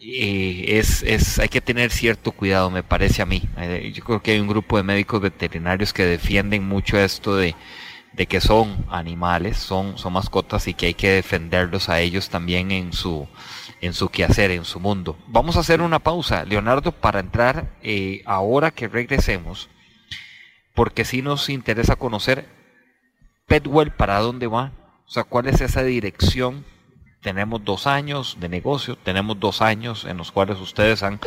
[0.00, 3.42] es, es, hay que tener cierto cuidado, me parece a mí.
[3.92, 7.54] yo creo que hay un grupo de médicos veterinarios que defienden mucho esto de
[8.12, 12.70] de que son animales, son, son mascotas y que hay que defenderlos a ellos también
[12.70, 13.26] en su,
[13.80, 15.16] en su quehacer, en su mundo.
[15.28, 19.68] Vamos a hacer una pausa, Leonardo, para entrar eh, ahora que regresemos,
[20.74, 22.46] porque sí nos interesa conocer
[23.46, 24.72] Petwell para dónde va,
[25.06, 26.64] o sea, cuál es esa dirección.
[27.22, 31.20] Tenemos dos años de negocio, tenemos dos años en los cuales ustedes han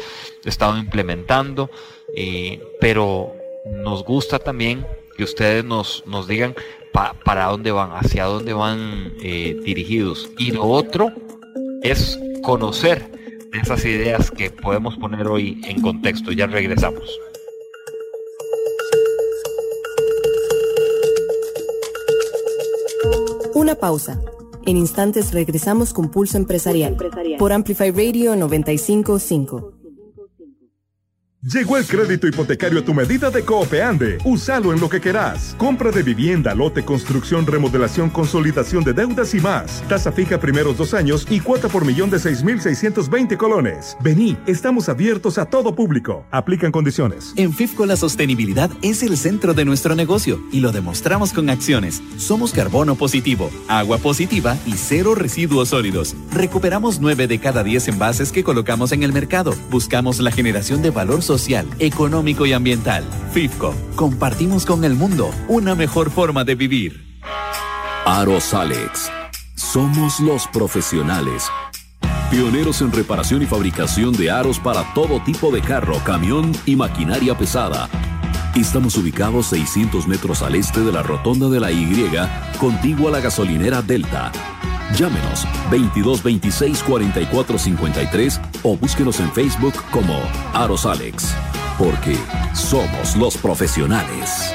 [0.44, 1.72] estado implementando,
[2.18, 3.34] eh, pero
[3.66, 4.86] nos gusta también
[5.16, 6.56] que ustedes nos, nos digan
[7.26, 10.30] para dónde van, hacia dónde van eh, dirigidos.
[10.38, 11.12] Y lo otro
[11.84, 13.12] es conocer
[13.62, 16.32] esas ideas que podemos poner hoy en contexto.
[16.32, 17.20] Ya regresamos.
[23.54, 24.22] Una pausa.
[24.66, 26.98] En instantes regresamos con Pulso Empresarial,
[27.38, 29.75] por Amplify Radio 955.
[31.54, 34.18] Llegó el crédito hipotecario a tu medida de Coopeande.
[34.26, 35.54] Úsalo en lo que querás.
[35.60, 39.84] Compra de vivienda, lote, construcción, remodelación, consolidación de deudas y más.
[39.88, 43.96] Tasa fija primeros dos años y cuota por millón de 6.620 colones.
[44.02, 46.26] Vení, estamos abiertos a todo público.
[46.32, 47.32] Aplican condiciones.
[47.36, 52.02] En FIFCO la sostenibilidad es el centro de nuestro negocio y lo demostramos con acciones.
[52.18, 56.16] Somos carbono positivo, agua positiva y cero residuos sólidos.
[56.32, 59.54] Recuperamos nueve de cada 10 envases que colocamos en el mercado.
[59.70, 63.04] Buscamos la generación de valor social social, económico y ambiental.
[63.34, 67.20] FIFCO, compartimos con el mundo una mejor forma de vivir.
[68.06, 69.12] Aros Alex,
[69.56, 71.44] somos los profesionales.
[72.32, 77.38] Pioneros en reparación y fabricación de aros para todo tipo de carro, camión y maquinaria
[77.38, 77.90] pesada.
[78.56, 81.86] Estamos ubicados 600 metros al este de la rotonda de la Y,
[82.58, 84.32] contigua a la gasolinera Delta.
[84.94, 90.22] Llámenos 2226 4453 o búsquenos en Facebook como
[90.54, 91.36] Aros Alex,
[91.78, 92.16] porque
[92.54, 94.54] somos los profesionales.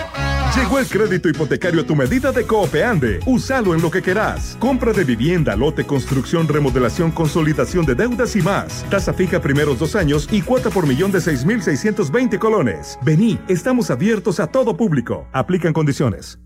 [0.57, 3.21] Llegó el crédito hipotecario a tu medida de Coopeande.
[3.25, 4.57] Úsalo en lo que querás.
[4.59, 8.85] Compra de vivienda, lote, construcción, remodelación, consolidación de deudas y más.
[8.91, 12.99] Tasa fija primeros dos años y cuota por millón de 6.620 colones.
[13.03, 15.29] Vení, estamos abiertos a todo público.
[15.33, 16.41] Aplican condiciones.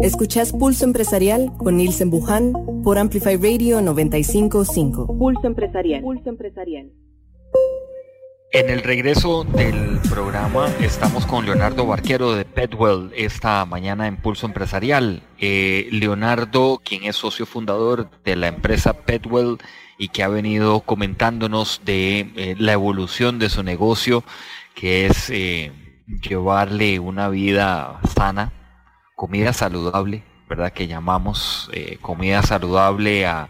[0.00, 2.52] Escuchas Pulso Empresarial con Nielsen Buján
[2.84, 5.06] por Amplify Radio 955.
[5.18, 6.02] Pulso Empresarial.
[6.02, 6.90] Pulso Empresarial.
[8.52, 14.44] En el regreso del programa estamos con Leonardo Barquero de Petwell esta mañana en Pulso
[14.44, 15.22] Empresarial.
[15.38, 19.56] Eh, Leonardo, quien es socio fundador de la empresa Petwell
[19.96, 24.22] y que ha venido comentándonos de eh, la evolución de su negocio,
[24.74, 25.72] que es eh,
[26.28, 28.52] llevarle una vida sana,
[29.22, 30.72] comida saludable, ¿verdad?
[30.72, 33.48] Que llamamos eh, comida saludable a,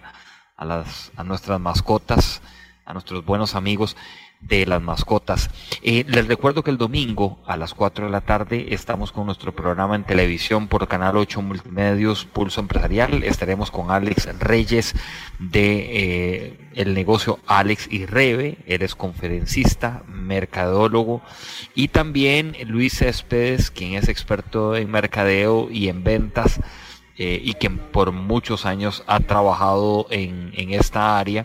[0.55, 2.43] a, las, a nuestras mascotas,
[2.85, 3.97] a nuestros buenos amigos
[4.43, 5.51] de las mascotas.
[5.83, 9.55] Eh, les recuerdo que el domingo a las 4 de la tarde estamos con nuestro
[9.55, 13.23] programa en televisión por Canal 8 Multimedios Pulso Empresarial.
[13.23, 14.95] Estaremos con Alex Reyes
[15.39, 18.59] de eh, el negocio Alex y Rebe.
[18.67, 21.23] Él es conferencista, mercadólogo
[21.75, 26.61] y también Luis Céspedes, quien es experto en mercadeo y en ventas.
[27.19, 31.45] Eh, y quien por muchos años ha trabajado en, en esta área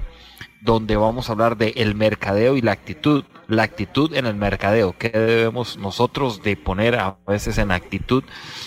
[0.68, 4.98] donde vamos a hablar de el mercadeo y la actitud, la actitud en el mercadeo,
[4.98, 8.26] qué debemos nosotros de poner a veces en actitud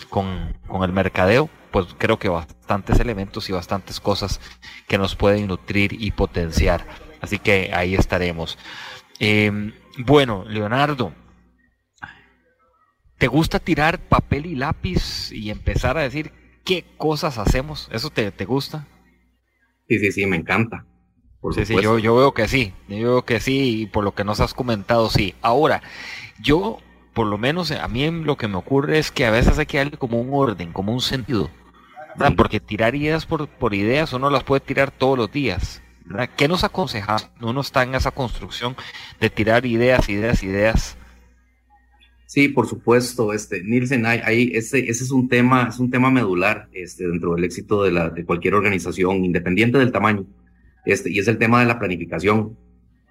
[0.09, 4.41] con, el mercadeo, pues creo que bastantes elementos y bastantes cosas
[4.89, 6.87] que nos pueden nutrir y potenciar.
[7.21, 8.57] Así que ahí estaremos.
[9.19, 11.13] Em, bueno, Leonardo,
[13.19, 16.33] ¿te gusta tirar papel y lápiz y empezar a decir
[16.65, 17.91] qué cosas hacemos?
[17.93, 18.87] ¿Eso te, te gusta?
[19.87, 20.87] Sí, sí, sí, me encanta
[21.53, 24.25] sí, sí, yo, yo veo que sí, yo veo que sí, y por lo que
[24.25, 25.35] nos has comentado, sí.
[25.43, 25.83] Ahora,
[26.41, 26.79] yo,
[27.15, 29.79] por lo menos a mí lo que me ocurre es que a veces hay que
[29.79, 31.51] darle como un orden, como un sentido.
[32.37, 35.83] Porque tirar ideas por, por ideas uno las puede tirar todos los días.
[36.05, 36.29] ¿verdad?
[36.37, 37.17] ¿Qué nos aconseja?
[37.41, 38.75] Uno está en esa construcción
[39.21, 40.97] de tirar ideas, ideas, ideas.
[42.27, 46.69] Sí, por supuesto, este, Nielsen, hay, ese, ese es un tema, es un tema medular
[46.73, 50.27] este, dentro del éxito de, la, de cualquier organización, independiente del tamaño.
[50.85, 52.57] Este, y es el tema de la planificación.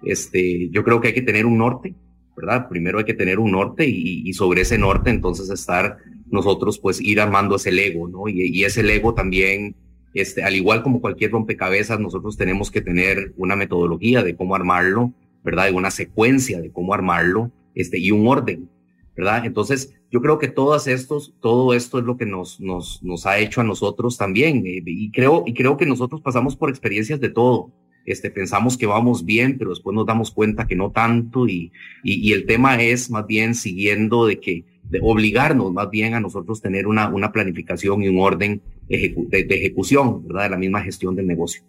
[0.02, 1.94] Este, yo creo que hay que tener un norte,
[2.36, 2.68] ¿verdad?
[2.68, 5.98] Primero hay que tener un norte y, sobre ese norte entonces estar
[6.30, 8.28] nosotros pues ir armando ese Lego, ¿no?
[8.28, 9.76] Y, ese Lego también,
[10.14, 15.12] este, al igual como cualquier rompecabezas, nosotros tenemos que tener una metodología de cómo armarlo,
[15.44, 15.68] ¿verdad?
[15.70, 18.70] Y una secuencia de cómo armarlo, este, y un orden,
[19.16, 19.44] ¿verdad?
[19.44, 23.38] Entonces, yo creo que todas estos, todo esto es lo que nos, nos, nos ha
[23.38, 24.66] hecho a nosotros también.
[24.66, 27.72] Eh, y creo, y creo que nosotros pasamos por experiencias de todo.
[28.06, 31.46] Este, pensamos que vamos bien, pero después nos damos cuenta que no tanto.
[31.46, 31.70] Y,
[32.02, 36.60] y, el tema es más bien siguiendo de que, de obligarnos más bien a nosotros
[36.60, 40.44] tener una, una planificación y un orden de, de ejecución, ¿verdad?
[40.44, 41.62] De la misma gestión del negocio.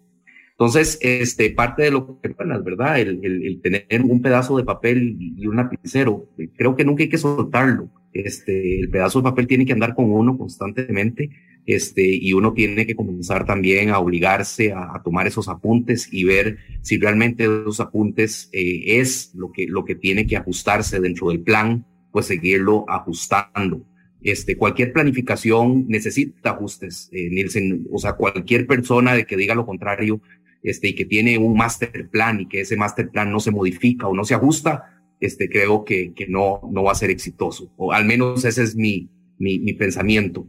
[0.52, 3.00] Entonces, este, parte de lo que es ¿verdad?
[3.00, 7.18] El, el, tener un pedazo de papel y un lapicero, creo que nunca hay que
[7.18, 7.90] soltarlo.
[8.12, 11.30] Este, el pedazo de papel tiene que andar con uno constantemente,
[11.64, 16.58] este, y uno tiene que comenzar también a obligarse a, tomar esos apuntes y ver
[16.82, 21.40] si realmente esos apuntes eh, es lo que, lo que tiene que ajustarse dentro del
[21.40, 23.86] plan, pues seguirlo ajustando.
[24.22, 29.66] Este, cualquier planificación necesita ajustes, eh, Nielsen, o sea, cualquier persona de que diga lo
[29.66, 30.20] contrario,
[30.62, 34.06] este, y que tiene un master plan y que ese master plan no se modifica
[34.06, 37.72] o no se ajusta, este, creo que, que no, no va a ser exitoso.
[37.76, 40.46] O al menos ese es mi, mi, mi pensamiento.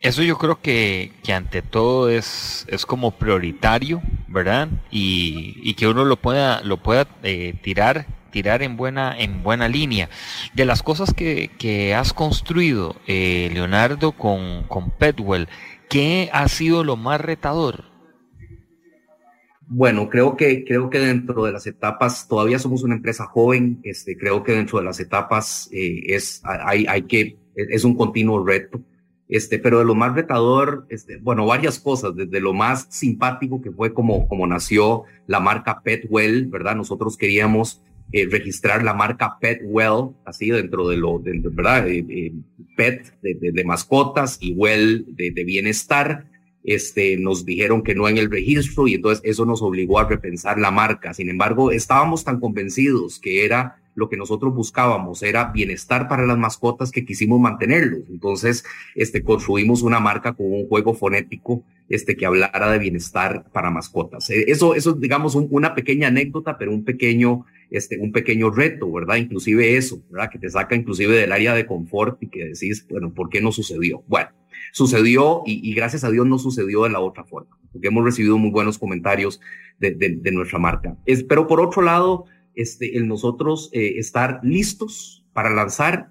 [0.00, 4.68] Eso yo creo que, que, ante todo es, es como prioritario, ¿verdad?
[4.92, 9.68] Y, y que uno lo pueda, lo pueda eh, tirar, tirar en buena, en buena
[9.68, 10.08] línea.
[10.54, 15.48] De las cosas que, que has construido, eh, Leonardo, con, con Petwell,
[15.88, 17.84] ¿Qué ha sido lo más retador?
[19.70, 24.16] Bueno, creo que, creo que dentro de las etapas, todavía somos una empresa joven, este,
[24.16, 28.80] creo que dentro de las etapas eh, es, hay, hay que, es un continuo reto.
[29.28, 33.70] Este, pero de lo más retador, este, bueno, varias cosas, desde lo más simpático que
[33.70, 36.76] fue como, como nació la marca Petwell, ¿verdad?
[36.76, 41.86] Nosotros queríamos eh, registrar la marca Pet Well, así dentro de lo, de, ¿verdad?
[41.88, 42.32] Eh, eh,
[42.74, 46.26] pet de, mascotas y Well de, bienestar.
[46.64, 50.58] Este, nos dijeron que no en el registro y entonces eso nos obligó a repensar
[50.58, 51.14] la marca.
[51.14, 56.38] Sin embargo, estábamos tan convencidos que era lo que nosotros buscábamos, era bienestar para las
[56.38, 58.02] mascotas que quisimos mantenerlos.
[58.08, 63.70] Entonces, este, construimos una marca con un juego fonético este, que hablara de bienestar para
[63.70, 64.30] mascotas.
[64.30, 69.16] Eso, eso, digamos, una pequeña anécdota, pero un pequeño este, un pequeño reto, ¿verdad?
[69.16, 70.30] Inclusive eso, ¿verdad?
[70.30, 73.52] Que te saca inclusive del área de confort y que decís, bueno, ¿por qué no
[73.52, 74.02] sucedió?
[74.06, 74.30] Bueno,
[74.72, 78.50] sucedió y, gracias a Dios no sucedió de la otra forma, porque hemos recibido muy
[78.50, 79.40] buenos comentarios
[79.78, 80.96] de, de, nuestra marca.
[81.06, 86.10] Es, pero por otro lado, este, el nosotros eh, estar listos para lanzar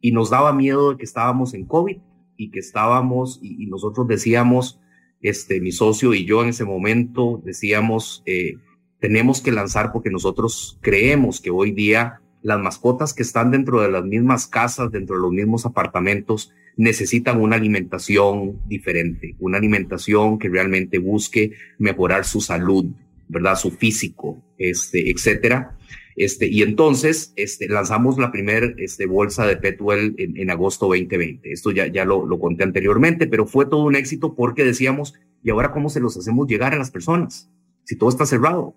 [0.00, 1.96] y nos daba miedo de que estábamos en COVID
[2.36, 4.80] y que estábamos y, y nosotros decíamos,
[5.20, 8.56] este, mi socio y yo en ese momento decíamos, eh,
[9.00, 13.90] tenemos que lanzar porque nosotros creemos que hoy día las mascotas que están dentro de
[13.90, 20.48] las mismas casas, dentro de los mismos apartamentos, necesitan una alimentación diferente, una alimentación que
[20.48, 22.86] realmente busque mejorar su salud,
[23.28, 23.56] ¿verdad?
[23.56, 25.76] Su físico, este, etcétera.
[26.14, 31.52] Este, y entonces este, lanzamos la primera este, bolsa de Petwell en, agosto 2020.
[31.52, 35.72] Esto ya, ya lo conté anteriormente, pero fue todo un éxito porque decíamos, ¿y ahora
[35.72, 37.50] cómo se los hacemos llegar a las personas?
[37.84, 38.74] Si todo está cerrado.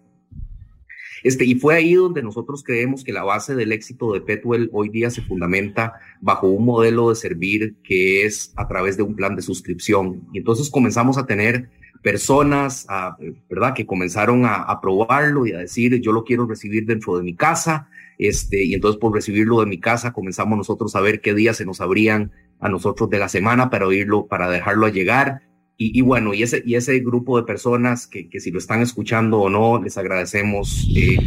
[1.24, 4.90] Este, y fue ahí donde nosotros creemos que la base del éxito de Petwell hoy
[4.90, 9.36] día se fundamenta bajo un modelo de servir que es a través de un plan
[9.36, 10.28] de suscripción.
[10.34, 11.70] Y entonces comenzamos a tener
[12.02, 13.18] personas, a,
[13.50, 13.74] ¿verdad?
[13.74, 17.36] Que comenzaron a, a, probarlo y a decir, yo lo quiero recibir dentro de mi
[17.36, 17.88] casa.
[18.18, 21.66] Este, y entonces por recibirlo de mi casa comenzamos nosotros a ver qué días se
[21.66, 25.42] nos abrían a nosotros de la semana para oírlo, para dejarlo a llegar.
[25.84, 28.82] Y, y bueno, y ese, y ese grupo de personas que, que, si lo están
[28.82, 31.18] escuchando o no, les agradecemos, eh.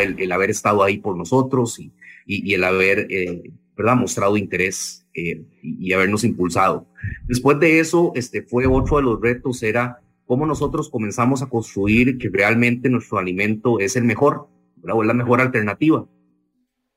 [0.00, 1.90] El, el, haber estado ahí por nosotros y,
[2.24, 3.96] y, y el haber, eh, ¿verdad?
[3.96, 6.86] Mostrado interés eh, y, habernos impulsado.
[7.26, 12.16] Después de eso, este fue otro de los retos, era cómo nosotros comenzamos a construir
[12.18, 14.46] que realmente nuestro alimento es el mejor,
[14.76, 14.98] ¿verdad?
[14.98, 16.06] o es la mejor alternativa.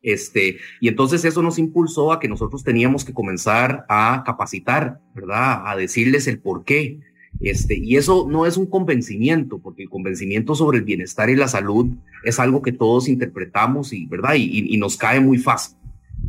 [0.08, 5.64] Este, y entonces eso nos impulsó a que nosotros teníamos que comenzar a capacitar, ¿verdad?
[5.66, 7.02] A decirles el por qué.
[7.42, 11.50] Este, y eso no es un convencimiento, porque el convencimiento sobre el bienestar y la
[11.50, 11.88] salud
[12.24, 14.36] es algo que todos interpretamos y, ¿verdad?
[14.38, 15.76] Y, nos cae muy fácil.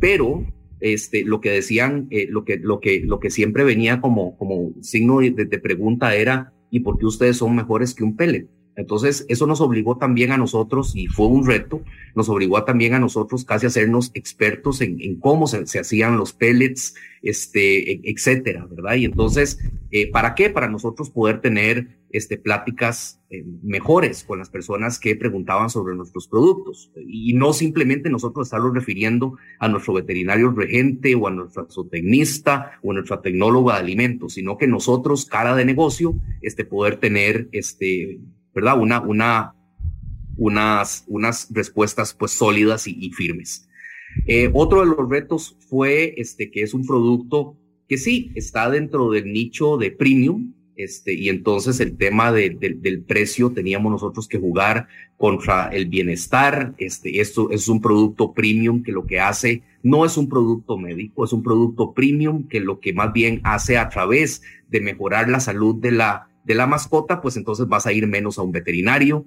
[0.01, 0.45] Pero
[0.81, 4.73] este, lo que decían, eh, lo, que, lo, que, lo que siempre venía como, como
[4.83, 8.49] signo de, de, pregunta era, ¿y por qué ustedes son mejores que un pellet?
[8.79, 11.83] Entonces, eso nos obligó también a nosotros, y fue un reto,
[12.15, 16.95] nos obligó también a nosotros casi a hacernos expertos en, cómo se, hacían los pellets,
[17.21, 18.95] este, etcétera, ¿verdad?
[18.95, 19.59] Y entonces,
[19.91, 20.49] eh, ¿para qué?
[20.49, 26.29] Para nosotros poder tener este, pláticas eh, mejores con las personas que preguntaban sobre nuestros
[26.29, 32.79] productos y no simplemente nosotros estarlos refiriendo a nuestro veterinario regente o a nuestra zootecnista
[32.83, 37.49] o a nuestra tecnóloga de alimentos, sino que nosotros, cara de negocio, este, poder tener,
[37.51, 38.21] este,
[38.59, 38.77] ¿verdad?
[38.77, 39.55] Una, una,
[40.37, 43.69] unas, unas respuestas pues sólidas y, y firmes.
[44.27, 47.57] Eh, otro de los retos fue este, que es un producto
[47.89, 52.75] que sí está dentro del nicho de premium, este, y entonces el tema de, de,
[52.75, 56.75] del precio teníamos nosotros que jugar contra el bienestar.
[56.79, 61.25] Este, esto es un producto premium que lo que hace no es un producto médico,
[61.25, 65.41] es un producto premium que lo que más bien hace a través de mejorar la
[65.41, 69.27] salud de la, de la mascota, pues entonces vas a ir menos a un veterinario,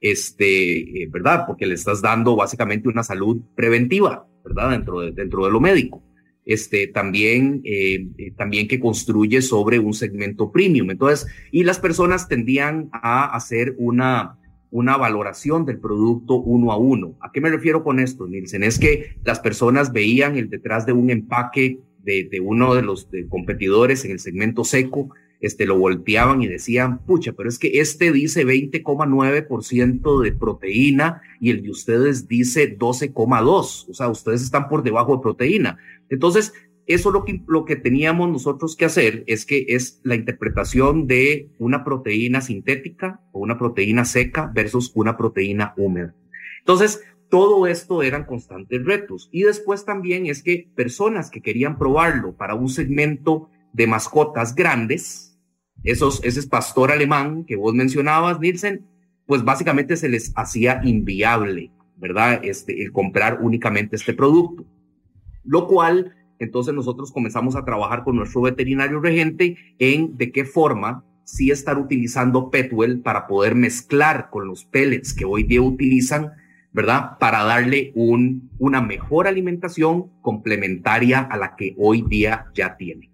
[0.00, 1.44] este, eh, ¿verdad?
[1.46, 4.70] Porque le estás dando básicamente una salud preventiva, ¿verdad?
[4.70, 6.02] Dentro de, dentro de lo médico
[6.48, 10.90] este, también, eh, también que construye sobre un segmento premium.
[10.90, 14.38] Entonces, y las personas tendían a hacer una,
[14.70, 17.18] una valoración del producto uno a uno.
[17.20, 18.64] ¿A qué me refiero con esto, Nielsen?
[18.64, 24.06] Es que las personas veían el detrás de un empaque de, uno de los competidores
[24.06, 25.10] en el segmento seco,
[25.40, 31.50] este, lo volteaban y decían, pucha, pero es que este dice 20,9% de proteína y
[31.50, 33.88] el de ustedes dice 12,2%.
[33.88, 35.78] O sea, ustedes están por debajo de proteína.
[36.08, 36.52] Entonces,
[36.86, 41.50] eso lo que, lo que teníamos nosotros que hacer es que es la interpretación de
[41.58, 46.14] una proteína sintética o una proteína seca versus una proteína húmeda.
[46.60, 49.28] Entonces, todo esto eran constantes retos.
[49.32, 55.27] Y después también es que personas que querían probarlo para un segmento de mascotas grandes,
[55.84, 58.86] esos, ese pastor alemán que vos mencionabas, Nielsen,
[59.26, 62.40] pues básicamente se les hacía inviable, ¿verdad?
[62.44, 64.64] Este, el comprar únicamente este producto.
[65.44, 71.04] Lo cual, entonces nosotros comenzamos a trabajar con nuestro veterinario regente en de qué forma
[71.24, 76.32] sí estar utilizando Petwell para poder mezclar con los pellets que hoy día utilizan,
[76.72, 77.18] ¿verdad?
[77.20, 83.10] Para darle un, una mejor alimentación complementaria a la que hoy día ya tiene.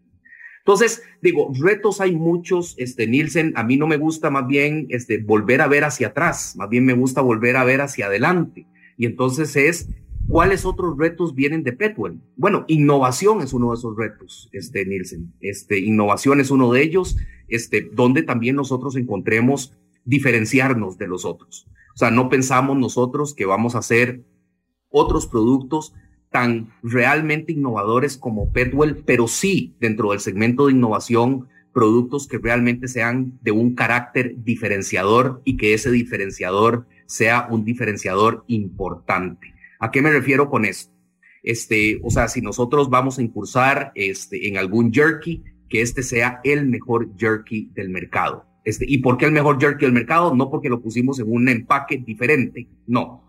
[0.66, 5.18] Entonces, digo, retos hay muchos, este, Nielsen, a mí no me gusta más bien, este,
[5.18, 8.66] volver a ver hacia atrás, más bien me gusta volver a ver hacia adelante.
[8.96, 9.90] Y entonces es,
[10.26, 12.18] ¿cuáles otros retos vienen de Petwell?
[12.36, 15.34] Bueno, innovación es uno de esos retos, este, Nielsen.
[15.40, 21.66] Este, innovación es uno de ellos, este, donde también nosotros encontremos diferenciarnos de los otros.
[21.94, 24.24] O sea, no pensamos nosotros que vamos a hacer
[24.88, 25.92] otros productos
[26.34, 32.88] tan realmente innovadores como Petwell, pero sí dentro del segmento de innovación, productos que realmente
[32.88, 39.54] sean de un carácter diferenciador y que ese diferenciador sea un diferenciador importante.
[39.78, 40.92] ¿A qué me refiero con esto?
[41.44, 46.40] Este, o sea, si nosotros vamos a incursar este, en algún jerky, que este sea
[46.42, 48.44] el mejor jerky del mercado.
[48.64, 50.34] Este, ¿Y por qué el mejor jerky del mercado?
[50.34, 53.23] No porque lo pusimos en un empaque diferente, no,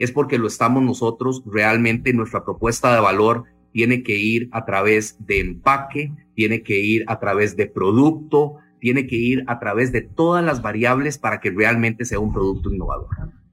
[0.00, 5.16] es porque lo estamos nosotros realmente, nuestra propuesta de valor tiene que ir a través
[5.24, 10.00] de empaque, tiene que ir a través de producto, tiene que ir a través de
[10.00, 13.08] todas las variables para que realmente sea un producto innovador.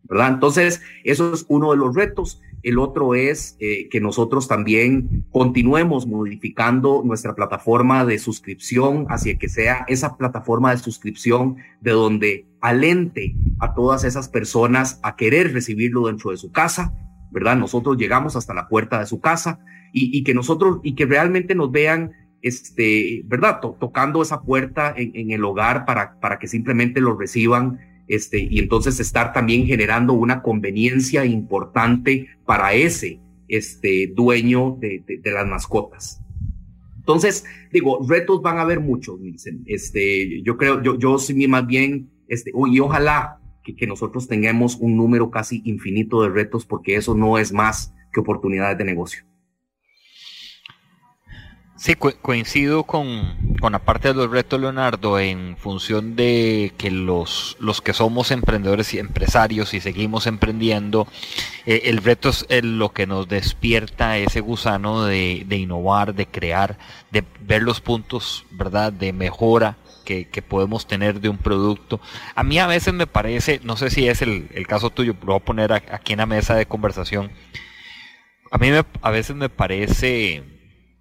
[0.09, 0.33] ¿Verdad?
[0.33, 2.41] Entonces, eso es uno de los retos.
[2.63, 9.47] El otro es eh, que nosotros también continuemos modificando nuestra plataforma de suscripción hacia que
[9.47, 16.07] sea esa plataforma de suscripción de donde alente a todas esas personas a querer recibirlo
[16.07, 16.93] dentro de su casa,
[17.31, 17.57] ¿verdad?
[17.57, 19.59] Nosotros llegamos hasta la puerta de su casa
[19.93, 23.59] y, que nosotros, y que realmente nos vean, este, ¿verdad?
[23.59, 28.59] tocando esa puerta en, en, el hogar para, para que simplemente lo reciban este, y
[28.59, 36.21] entonces estar también generando una conveniencia importante para ese este, dueño de, de, las mascotas.
[36.97, 39.63] Entonces, digo, retos van a haber muchos, dicen.
[39.65, 44.75] Este, yo creo, yo, yo sí más bien, este, y ojalá que, que nosotros tengamos
[44.75, 49.23] un número casi infinito de retos, porque eso no es más que oportunidades de negocio.
[51.77, 57.55] Sí, coincido con, con, la parte de los retos, Leonardo, en función de que los,
[57.59, 61.07] los que somos emprendedores y empresarios y seguimos emprendiendo,
[61.67, 66.79] eh, el reto es lo que nos despierta ese gusano de, de, innovar, de crear,
[67.11, 72.01] de ver los puntos, ¿verdad?, de mejora que, que, podemos tener de un producto.
[72.33, 75.27] A mí a veces me parece, no sé si es el, el caso tuyo, lo
[75.27, 77.29] voy a poner aquí en la mesa de conversación,
[78.49, 80.56] a mí me, a veces me parece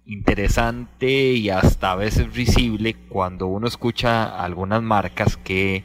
[0.07, 5.83] interesante y hasta a veces visible cuando uno escucha algunas marcas que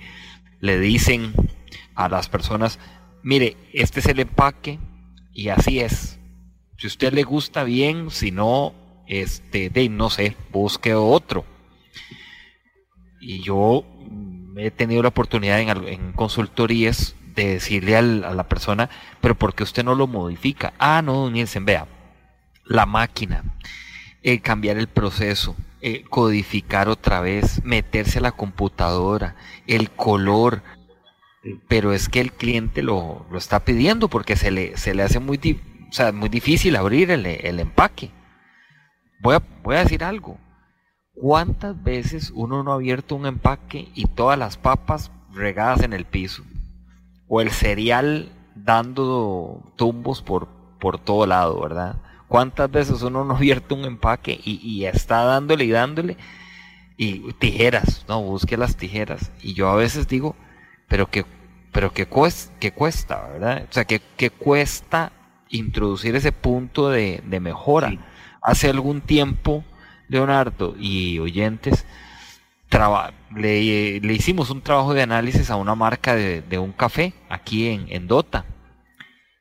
[0.61, 1.33] le dicen
[1.95, 2.79] a las personas,
[3.23, 4.79] mire, este es el empaque
[5.33, 6.21] y así es.
[6.79, 8.75] Si a usted le gusta bien, si no,
[9.09, 11.45] este, de, no sé, busque otro.
[13.21, 13.85] Y yo
[14.57, 18.89] he tenido la oportunidad en, consultorías de decirle a la persona,
[19.21, 20.75] pero ¿por qué usted no lo modifica?
[20.79, 21.87] Ah, no, Nielsen, vea,
[22.65, 23.43] la máquina
[24.23, 30.63] eh, cambiar el proceso, eh, codificar otra vez, meterse a la computadora, el color,
[31.69, 35.19] pero es que el cliente lo, lo está pidiendo porque se le, se le hace
[35.19, 35.39] muy,
[35.89, 38.11] o sea, muy difícil abrir el, el empaque.
[39.21, 40.39] Voy a, voy a decir algo.
[41.15, 46.05] ¿Cuántas veces uno no ha abierto un empaque y todas las papas regadas en el
[46.05, 46.43] piso?
[47.29, 50.49] O el cereal dando tumbos por,
[50.81, 51.97] por todo lado, ¿verdad?
[52.33, 56.17] ¿Cuántas veces uno no vierte un empaque y, está dándole y dándole?
[56.97, 59.31] Y tijeras, no, busque las tijeras.
[59.43, 60.35] Y yo a veces digo,
[60.89, 61.27] pero que,
[61.73, 63.67] pero que, cuesta, que cuesta, ¿verdad?
[63.69, 65.13] O sea, que, cuesta
[65.51, 67.93] introducir ese punto de, mejora.
[68.41, 69.63] Hace algún tiempo,
[70.09, 71.85] Leonardo y oyentes,
[73.37, 77.85] le, le, hicimos un trabajo de análisis a una marca de, un café aquí en,
[77.91, 78.47] en Dota.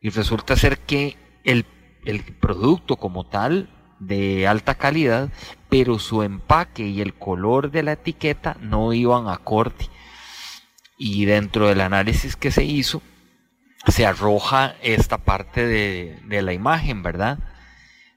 [0.01, 1.15] Y resulta ser que
[1.45, 1.65] el
[2.05, 5.29] el producto como tal de alta calidad,
[5.69, 9.87] pero su empaque y el color de la etiqueta no iban a corte.
[10.97, 13.01] Y dentro del análisis que se hizo,
[13.87, 17.39] se arroja esta parte de, la imagen, ¿verdad?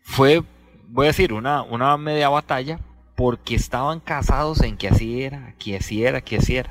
[0.03, 0.43] Fue,
[0.89, 2.80] voy a decir, una, una media batalla
[3.14, 6.70] porque estaban casados en que así era, que así era, que así era.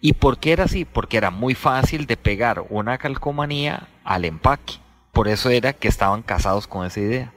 [0.00, 0.84] ¿Y por qué era así?
[0.84, 4.81] Porque era muy fácil de pegar una calcomanía al empaque.
[5.12, 7.32] Por eso era que estaban casados con esa idea.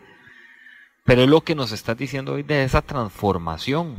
[1.04, 3.96] Pero es lo que nos estás diciendo hoy de esa transformación.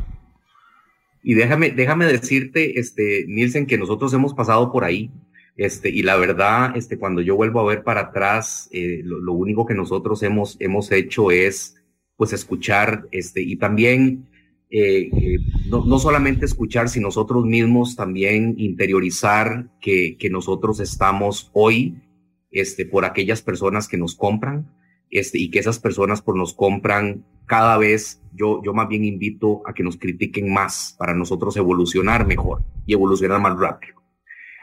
[1.22, 5.10] Y déjame, déjame decirte, este, Nielsen, que nosotros hemos pasado por ahí.
[5.56, 9.66] Este, y la verdad, este, cuando yo vuelvo a ver para atrás, eh, lo, único
[9.66, 11.76] que nosotros hemos, hemos hecho es,
[12.16, 14.28] pues, escuchar, este, y también,
[14.70, 21.50] eh, eh, no, no, solamente escuchar, sino nosotros mismos también interiorizar que, que nosotros estamos
[21.52, 21.96] hoy
[22.60, 24.66] este, por aquellas personas que nos compran
[25.10, 29.62] este, y que esas personas por nos compran cada vez, yo, yo más bien invito
[29.66, 33.94] a que nos critiquen más para nosotros evolucionar mejor y evolucionar más rápido.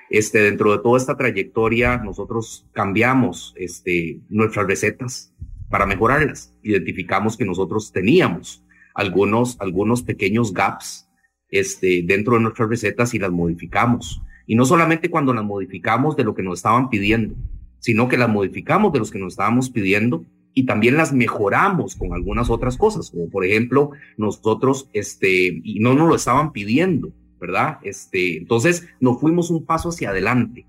[0.09, 5.33] Este, dentro de toda esta trayectoria, nosotros cambiamos este, nuestras recetas
[5.69, 6.53] para mejorarlas.
[6.61, 8.63] Identificamos que nosotros teníamos
[8.95, 11.07] algunos, algunos pequeños gaps
[11.49, 14.21] este, dentro de nuestras recetas y las modificamos.
[14.45, 17.35] Y no solamente cuando las modificamos de lo que nos estaban pidiendo,
[17.83, 22.13] sino que las modificamos de los que nos estábamos pidiendo y también las mejoramos con
[22.13, 27.11] algunas otras cosas, como por ejemplo, nosotros, este, y no nos lo estaban pidiendo,
[27.41, 27.79] ¿verdad?
[27.83, 30.65] Este, entonces nos fuimos un paso hacia adelante.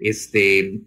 [0.00, 0.80] Este,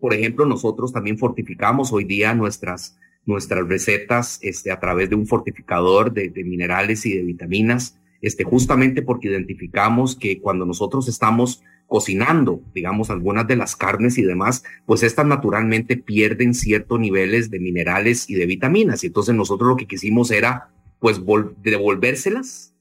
[0.00, 5.28] por ejemplo, nosotros también fortificamos hoy día nuestras, nuestras recetas, este, a través de un
[5.28, 11.62] fortificador de, de minerales y de vitaminas, este, justamente porque identificamos que cuando nosotros estamos
[11.86, 17.60] cocinando, digamos, algunas de las carnes y demás, pues estas naturalmente pierden ciertos niveles de
[17.60, 19.04] minerales y de vitaminas.
[19.04, 21.20] Y entonces nosotros lo que quisimos era, pues,
[21.62, 22.74] devolvérselas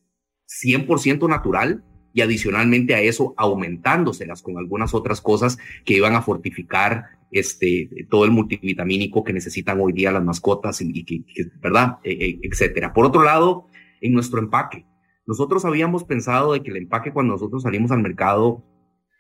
[0.47, 1.83] 100% natural
[2.13, 8.23] y adicionalmente a eso aumentándoselas con algunas otras cosas que iban a fortificar este, todo
[8.23, 11.23] el multivitamínico que necesitan hoy día las mascotas y, que,
[11.61, 11.97] ¿verdad?
[12.03, 12.93] E, e, etcétera.
[12.93, 13.67] Por otro lado,
[13.99, 14.85] en nuestro empaque,
[15.27, 18.63] nosotros habíamos pensado de que el empaque cuando nosotros salimos al mercado,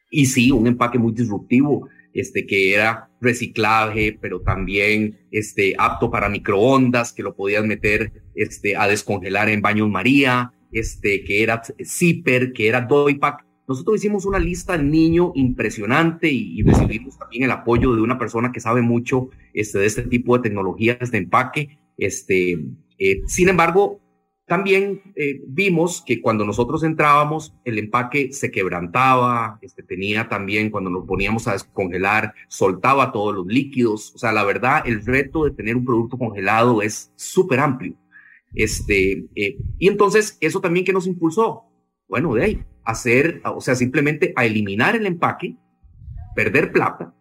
[0.09, 6.29] y sí, un empaque muy disruptivo, este, que era reciclaje, pero también este, apto para
[6.29, 12.53] microondas, que lo podías meter este, a descongelar en baños María, este, que era zipper,
[12.53, 13.45] que era doypack.
[13.67, 18.51] Nosotros hicimos una lista al niño impresionante y, recibimos también el apoyo de una persona
[18.51, 21.79] que sabe mucho este, de este tipo de tecnologías de empaque.
[21.97, 22.59] Este,
[22.99, 23.99] eh, sin embargo,
[24.47, 30.91] también eh, vimos que cuando nosotros entrábamos, el empaque se quebrantaba, este, tenía también, cuando
[30.91, 34.13] nos poníamos a descongelar, soltaba todos los líquidos.
[34.13, 37.95] O sea, la verdad, el reto de tener un producto congelado es súper amplio.
[38.53, 41.63] Este, eh, y entonces, eso también que nos impulsó,
[42.07, 45.57] bueno, de ahí, hacer, o sea, simplemente a eliminar el empaque,
[46.35, 47.15] perder plata,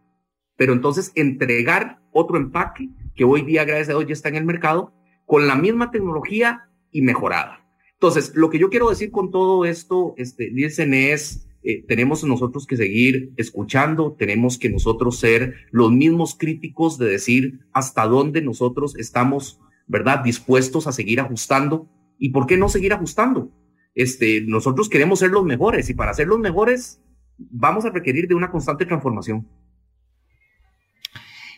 [0.56, 4.44] pero entonces entregar otro empaque que hoy día, gracias a Dios, ya está en el
[4.44, 4.92] mercado,
[5.24, 7.60] con la misma tecnología y mejorada.
[7.92, 12.66] Entonces, lo que yo quiero decir con todo esto, este, Nielsen, es, eh, tenemos nosotros
[12.66, 18.96] que seguir escuchando, tenemos que nosotros ser los mismos críticos de decir hasta dónde nosotros
[18.96, 20.22] estamos ¿verdad?
[20.24, 21.88] Dispuestos a seguir ajustando.
[22.18, 23.50] ¿Y por qué no seguir ajustando?
[23.94, 27.00] Este, nosotros queremos ser los mejores y para ser los mejores
[27.38, 29.48] vamos a requerir de una constante transformación.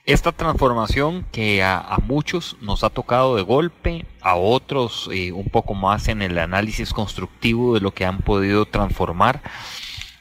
[0.06, 5.74] Esta transformación que a, muchos nos ha tocado de golpe, a otros eh, un poco
[5.74, 9.42] más en el análisis constructivo de lo que han podido transformar.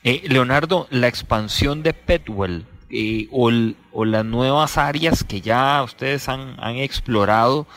[0.03, 6.57] Eh, Leonardo, la expansión de Petwell eh, o, las nuevas áreas que ya ustedes han,
[6.77, 7.67] explorado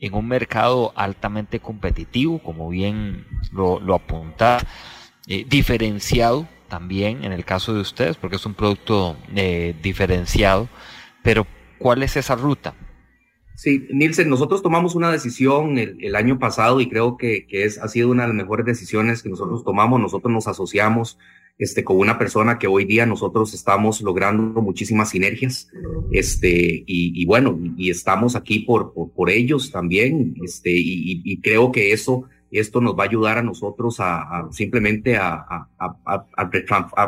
[0.00, 4.66] en un mercado altamente competitivo, como bien lo, apunta,
[5.26, 9.18] diferenciado también en el caso de ustedes, porque es un producto
[9.82, 10.68] diferenciado,
[11.26, 11.44] pero
[11.78, 12.72] ¿cuál es esa ruta?
[13.56, 18.10] Sí, Nielsen, nosotros tomamos una decisión el, año pasado y creo que, es, ha sido
[18.10, 19.98] una de las mejores decisiones que nosotros tomamos.
[20.00, 21.18] Nosotros nos asociamos
[21.58, 25.68] este, con una persona que hoy día nosotros estamos logrando muchísimas sinergias,
[26.12, 32.28] este, y, bueno, y estamos aquí por, por, ellos también, este, y, creo que eso,
[32.52, 35.66] esto nos va a ayudar a nosotros a, simplemente a,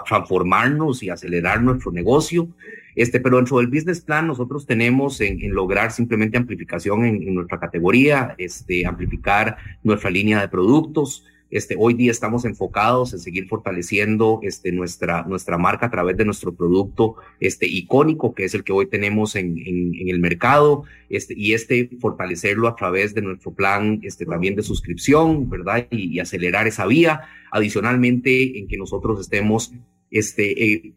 [0.08, 2.48] transformarnos y acelerar nuestro negocio.
[2.94, 8.34] Este, pero dentro del business plan nosotros tenemos en, lograr simplemente amplificación en, nuestra categoría,
[8.38, 14.70] este, amplificar nuestra línea de productos, este, hoy día estamos enfocados en seguir fortaleciendo este,
[14.70, 18.86] nuestra, nuestra marca a través de nuestro producto este, icónico, que es el que hoy
[18.86, 24.00] tenemos en, en, en el mercado, este, y este fortalecerlo a través de nuestro plan
[24.02, 25.86] este, también de suscripción, ¿verdad?
[25.90, 27.22] Y, y acelerar esa vía.
[27.50, 29.72] Adicionalmente, en que nosotros estemos
[30.10, 30.92] este, eh,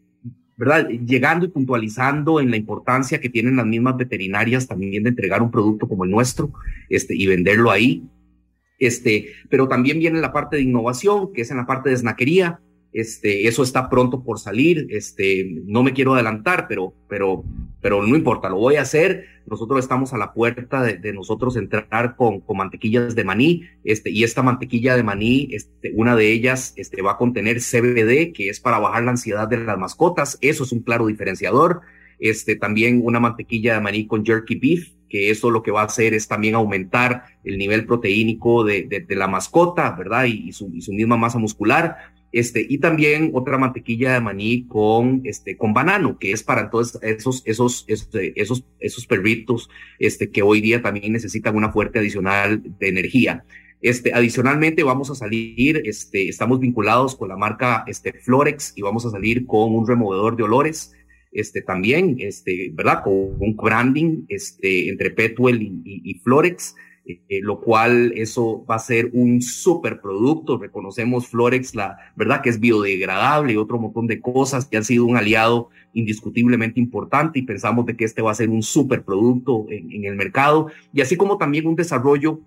[0.62, 0.88] ¿verdad?
[0.88, 5.50] Llegando y puntualizando en la importancia que tienen las mismas veterinarias también de entregar un
[5.50, 6.52] producto como el nuestro
[6.88, 8.04] este, y venderlo ahí.
[8.78, 12.60] Este, pero también viene la parte de innovación, que es en la parte de snaquería.
[12.92, 14.86] Este, eso está pronto por salir.
[14.90, 17.44] Este, no me quiero adelantar, pero, pero,
[17.80, 19.26] pero no importa, lo voy a hacer.
[19.46, 23.62] Nosotros estamos a la puerta de, nosotros entrar con, con, mantequillas de maní.
[23.84, 28.32] Este, y esta mantequilla de maní, este, una de ellas, este, va a contener CBD,
[28.32, 30.38] que es para bajar la ansiedad de las mascotas.
[30.40, 31.80] Eso es un claro diferenciador.
[32.18, 35.86] Este, también una mantequilla de maní con jerky beef, que eso lo que va a
[35.86, 40.24] hacer es también aumentar el nivel proteínico de, de, la mascota, ¿verdad?
[40.24, 41.96] Y, su, y, su, misma masa muscular.
[42.32, 46.98] Este, y también otra mantequilla de maní con, este, con banano, que es para entonces
[47.02, 49.68] esos, esos, este, esos, esos perritos,
[49.98, 53.44] este, que hoy día también necesitan una fuerte adicional de energía.
[53.82, 59.04] Este, adicionalmente vamos a salir, este, estamos vinculados con la marca, este, Florex y vamos
[59.04, 60.94] a salir con un removedor de olores,
[61.32, 63.02] este, también, este, ¿verdad?
[63.02, 68.78] Con un branding, este, entre Petuel y, y, Florex, eh, lo cual eso va a
[68.78, 70.58] ser un super producto.
[70.58, 75.04] Reconocemos Florex, la verdad que es biodegradable y otro montón de cosas que han sido
[75.04, 79.66] un aliado indiscutiblemente importante y pensamos de que este va a ser un super producto
[79.68, 82.40] en, en el mercado y así como también un desarrollo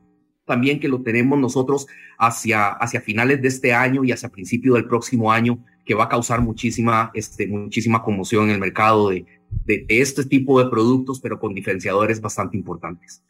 [0.46, 1.88] también que lo tenemos nosotros
[2.18, 6.10] hacia, hacia finales de este año y hacia principio del próximo año que va a
[6.10, 9.26] causar muchísima, este, muchísima conmoción en el mercado de,
[9.88, 13.24] este tipo de productos, pero con diferenciadores bastante importantes.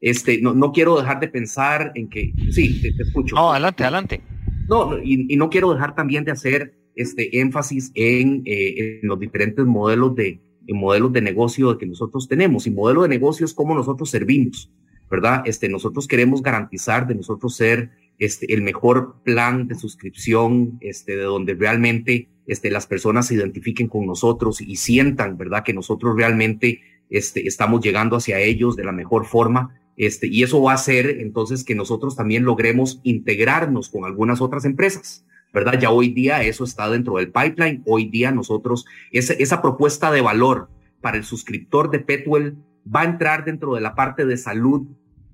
[0.00, 3.34] Este, no, no quiero dejar de pensar en que, sí, te, escucho.
[3.34, 4.20] No, adelante, adelante.
[4.68, 9.18] No, y, y, no quiero dejar también de hacer este énfasis en, eh, en los
[9.18, 12.66] diferentes modelos de, en modelos de negocio que nosotros tenemos.
[12.66, 14.70] Y modelo de negocio es cómo nosotros servimos,
[15.10, 15.42] ¿verdad?
[15.44, 21.22] Este, nosotros queremos garantizar de nosotros ser este, el mejor plan de suscripción, este, de
[21.22, 25.64] donde realmente este, las personas se identifiquen con nosotros y sientan, ¿verdad?
[25.64, 29.79] Que nosotros realmente este, estamos llegando hacia ellos de la mejor forma.
[30.00, 34.64] Este, y eso va a hacer entonces que nosotros también logremos integrarnos con algunas otras
[34.64, 35.26] empresas.
[35.52, 35.78] ¿verdad?
[35.78, 37.82] Ya hoy día eso está dentro del pipeline.
[37.84, 40.70] Hoy día nosotros, esa, propuesta de valor
[41.02, 44.86] para el suscriptor de Petwell va a entrar dentro de la parte de salud,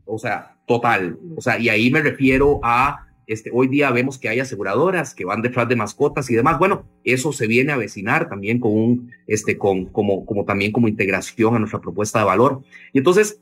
[0.05, 1.17] o sea, total.
[1.37, 5.25] O sea, y ahí me refiero a, este, hoy día vemos que hay aseguradoras que
[5.25, 6.59] van detrás de mascotas y demás.
[6.59, 11.55] Bueno, eso se viene a vecinar también con este, con, como, como también como integración
[11.55, 12.63] a nuestra propuesta de valor.
[12.93, 13.41] Y entonces,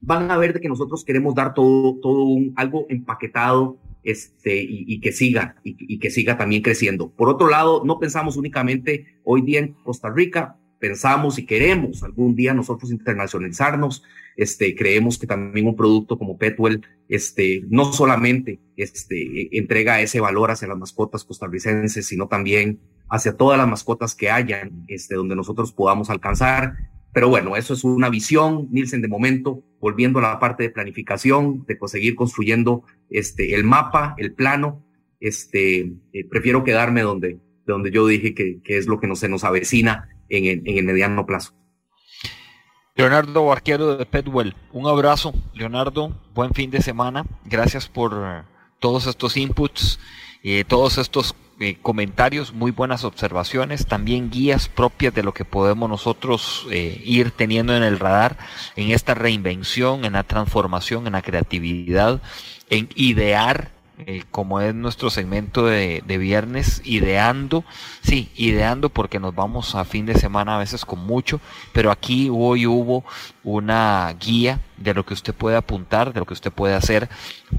[0.00, 5.00] van a ver de que nosotros queremos dar todo, todo un, algo empaquetado, este, y,
[5.00, 7.10] que siga, y, y, que siga también creciendo.
[7.10, 12.36] Por otro lado, no pensamos únicamente hoy día en Costa Rica, pensamos y queremos algún
[12.36, 14.04] día nosotros internacionalizarnos,
[14.36, 20.50] este, creemos que también un producto como Petwell, este, no solamente, este, entrega ese valor
[20.50, 25.72] hacia las mascotas costarricenses, sino también hacia todas las mascotas que hayan, este, donde nosotros
[25.72, 26.74] podamos alcanzar.
[27.16, 31.64] Pero bueno, eso es una visión, Nielsen, de momento, volviendo a la parte de planificación,
[31.64, 34.84] de conseguir construyendo, este, el mapa, el plano,
[35.18, 39.30] este, eh, prefiero quedarme donde, donde yo dije que, que es lo que nos, se
[39.30, 41.54] nos avecina en el, mediano plazo.
[42.94, 48.42] Leonardo Barquero de Petwell, un abrazo, Leonardo, buen fin de semana, gracias por eh,
[48.78, 49.98] todos estos inputs,
[50.42, 55.88] y todos estos eh, comentarios, muy buenas observaciones, también guías propias de lo que podemos
[55.88, 58.36] nosotros eh, ir teniendo en el radar
[58.76, 62.20] en esta reinvención, en la transformación, en la creatividad,
[62.68, 67.64] en idear eh, como es nuestro segmento de, viernes, ideando,
[68.02, 71.40] sí, ideando porque nos vamos a fin de semana a veces con mucho,
[71.72, 73.04] pero aquí hoy hubo
[73.42, 77.08] una guía de lo que usted puede apuntar, de lo que usted puede hacer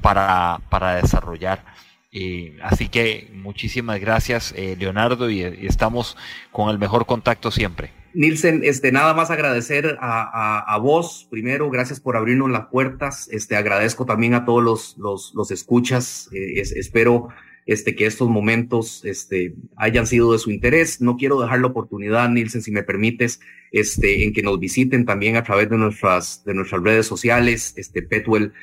[0.00, 1.64] para, para desarrollar.
[2.10, 6.16] Eh, así que muchísimas gracias, eh, Leonardo, y estamos
[6.50, 7.90] con el mejor contacto siempre.
[8.14, 13.54] Nielsen, este, nada más agradecer a, a, vos, primero, gracias por abrirnos las puertas, este,
[13.54, 17.28] agradezco también a todos los, los, escuchas, eh, espero
[17.66, 21.02] este, que estos momentos este, hayan sido de su interés.
[21.02, 23.40] No quiero dejar la oportunidad, Nielsen, si me permites,
[23.72, 28.00] este, en que nos visiten también a través de nuestras, de nuestras redes sociales, este,
[28.00, 28.54] Petwell,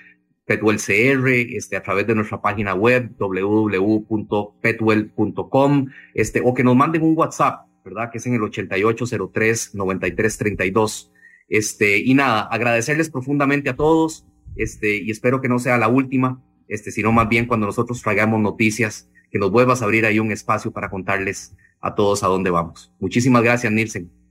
[0.46, 7.02] Petwell CR, este, a través de nuestra página web, www.petwell.com, este, o que nos manden
[7.02, 8.12] un WhatsApp ¿verdad?
[8.12, 11.12] Que es en el 8803-9332.
[11.48, 14.26] Este, y nada, agradecerles profundamente a todos,
[14.56, 18.42] este, y espero que no sea la última, este, sino más bien cuando nosotros traigamos
[18.42, 22.50] noticias, que nos vuelvas a abrir ahí un espacio para contarles a todos a dónde
[22.50, 22.92] vamos.
[23.00, 24.25] Muchísimas gracias, Nielsen.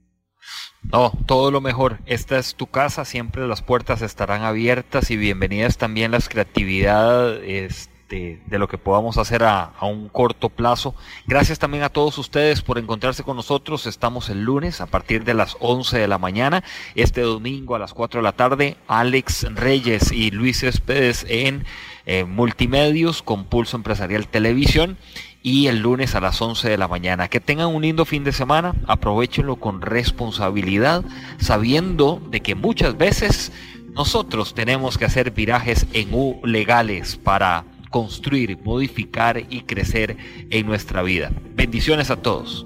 [0.83, 1.99] No, todo lo mejor.
[2.05, 8.59] Esta es tu casa, siempre las puertas estarán abiertas y bienvenidas también las creatividades de,
[8.59, 10.95] lo que podamos hacer a, un corto plazo.
[11.25, 13.87] Gracias también a todos ustedes por encontrarse con nosotros.
[13.87, 16.63] Estamos el lunes a partir de las 11 de la mañana.
[16.95, 21.65] Este domingo a las 4 de la tarde, Alex Reyes y Luis Espedes en
[22.05, 24.97] eh, Multimedios con Pulso Empresarial Televisión
[25.45, 27.27] y el lunes a las 11 de la mañana.
[27.27, 31.05] Que tengan un lindo fin de semana, aprovechenlo con responsabilidad,
[31.37, 33.51] sabiendo de que muchas veces
[33.93, 40.17] nosotros tenemos que hacer virajes en U legales para construir, modificar y crecer
[40.49, 41.31] en nuestra vida.
[41.53, 42.65] Bendiciones a todos.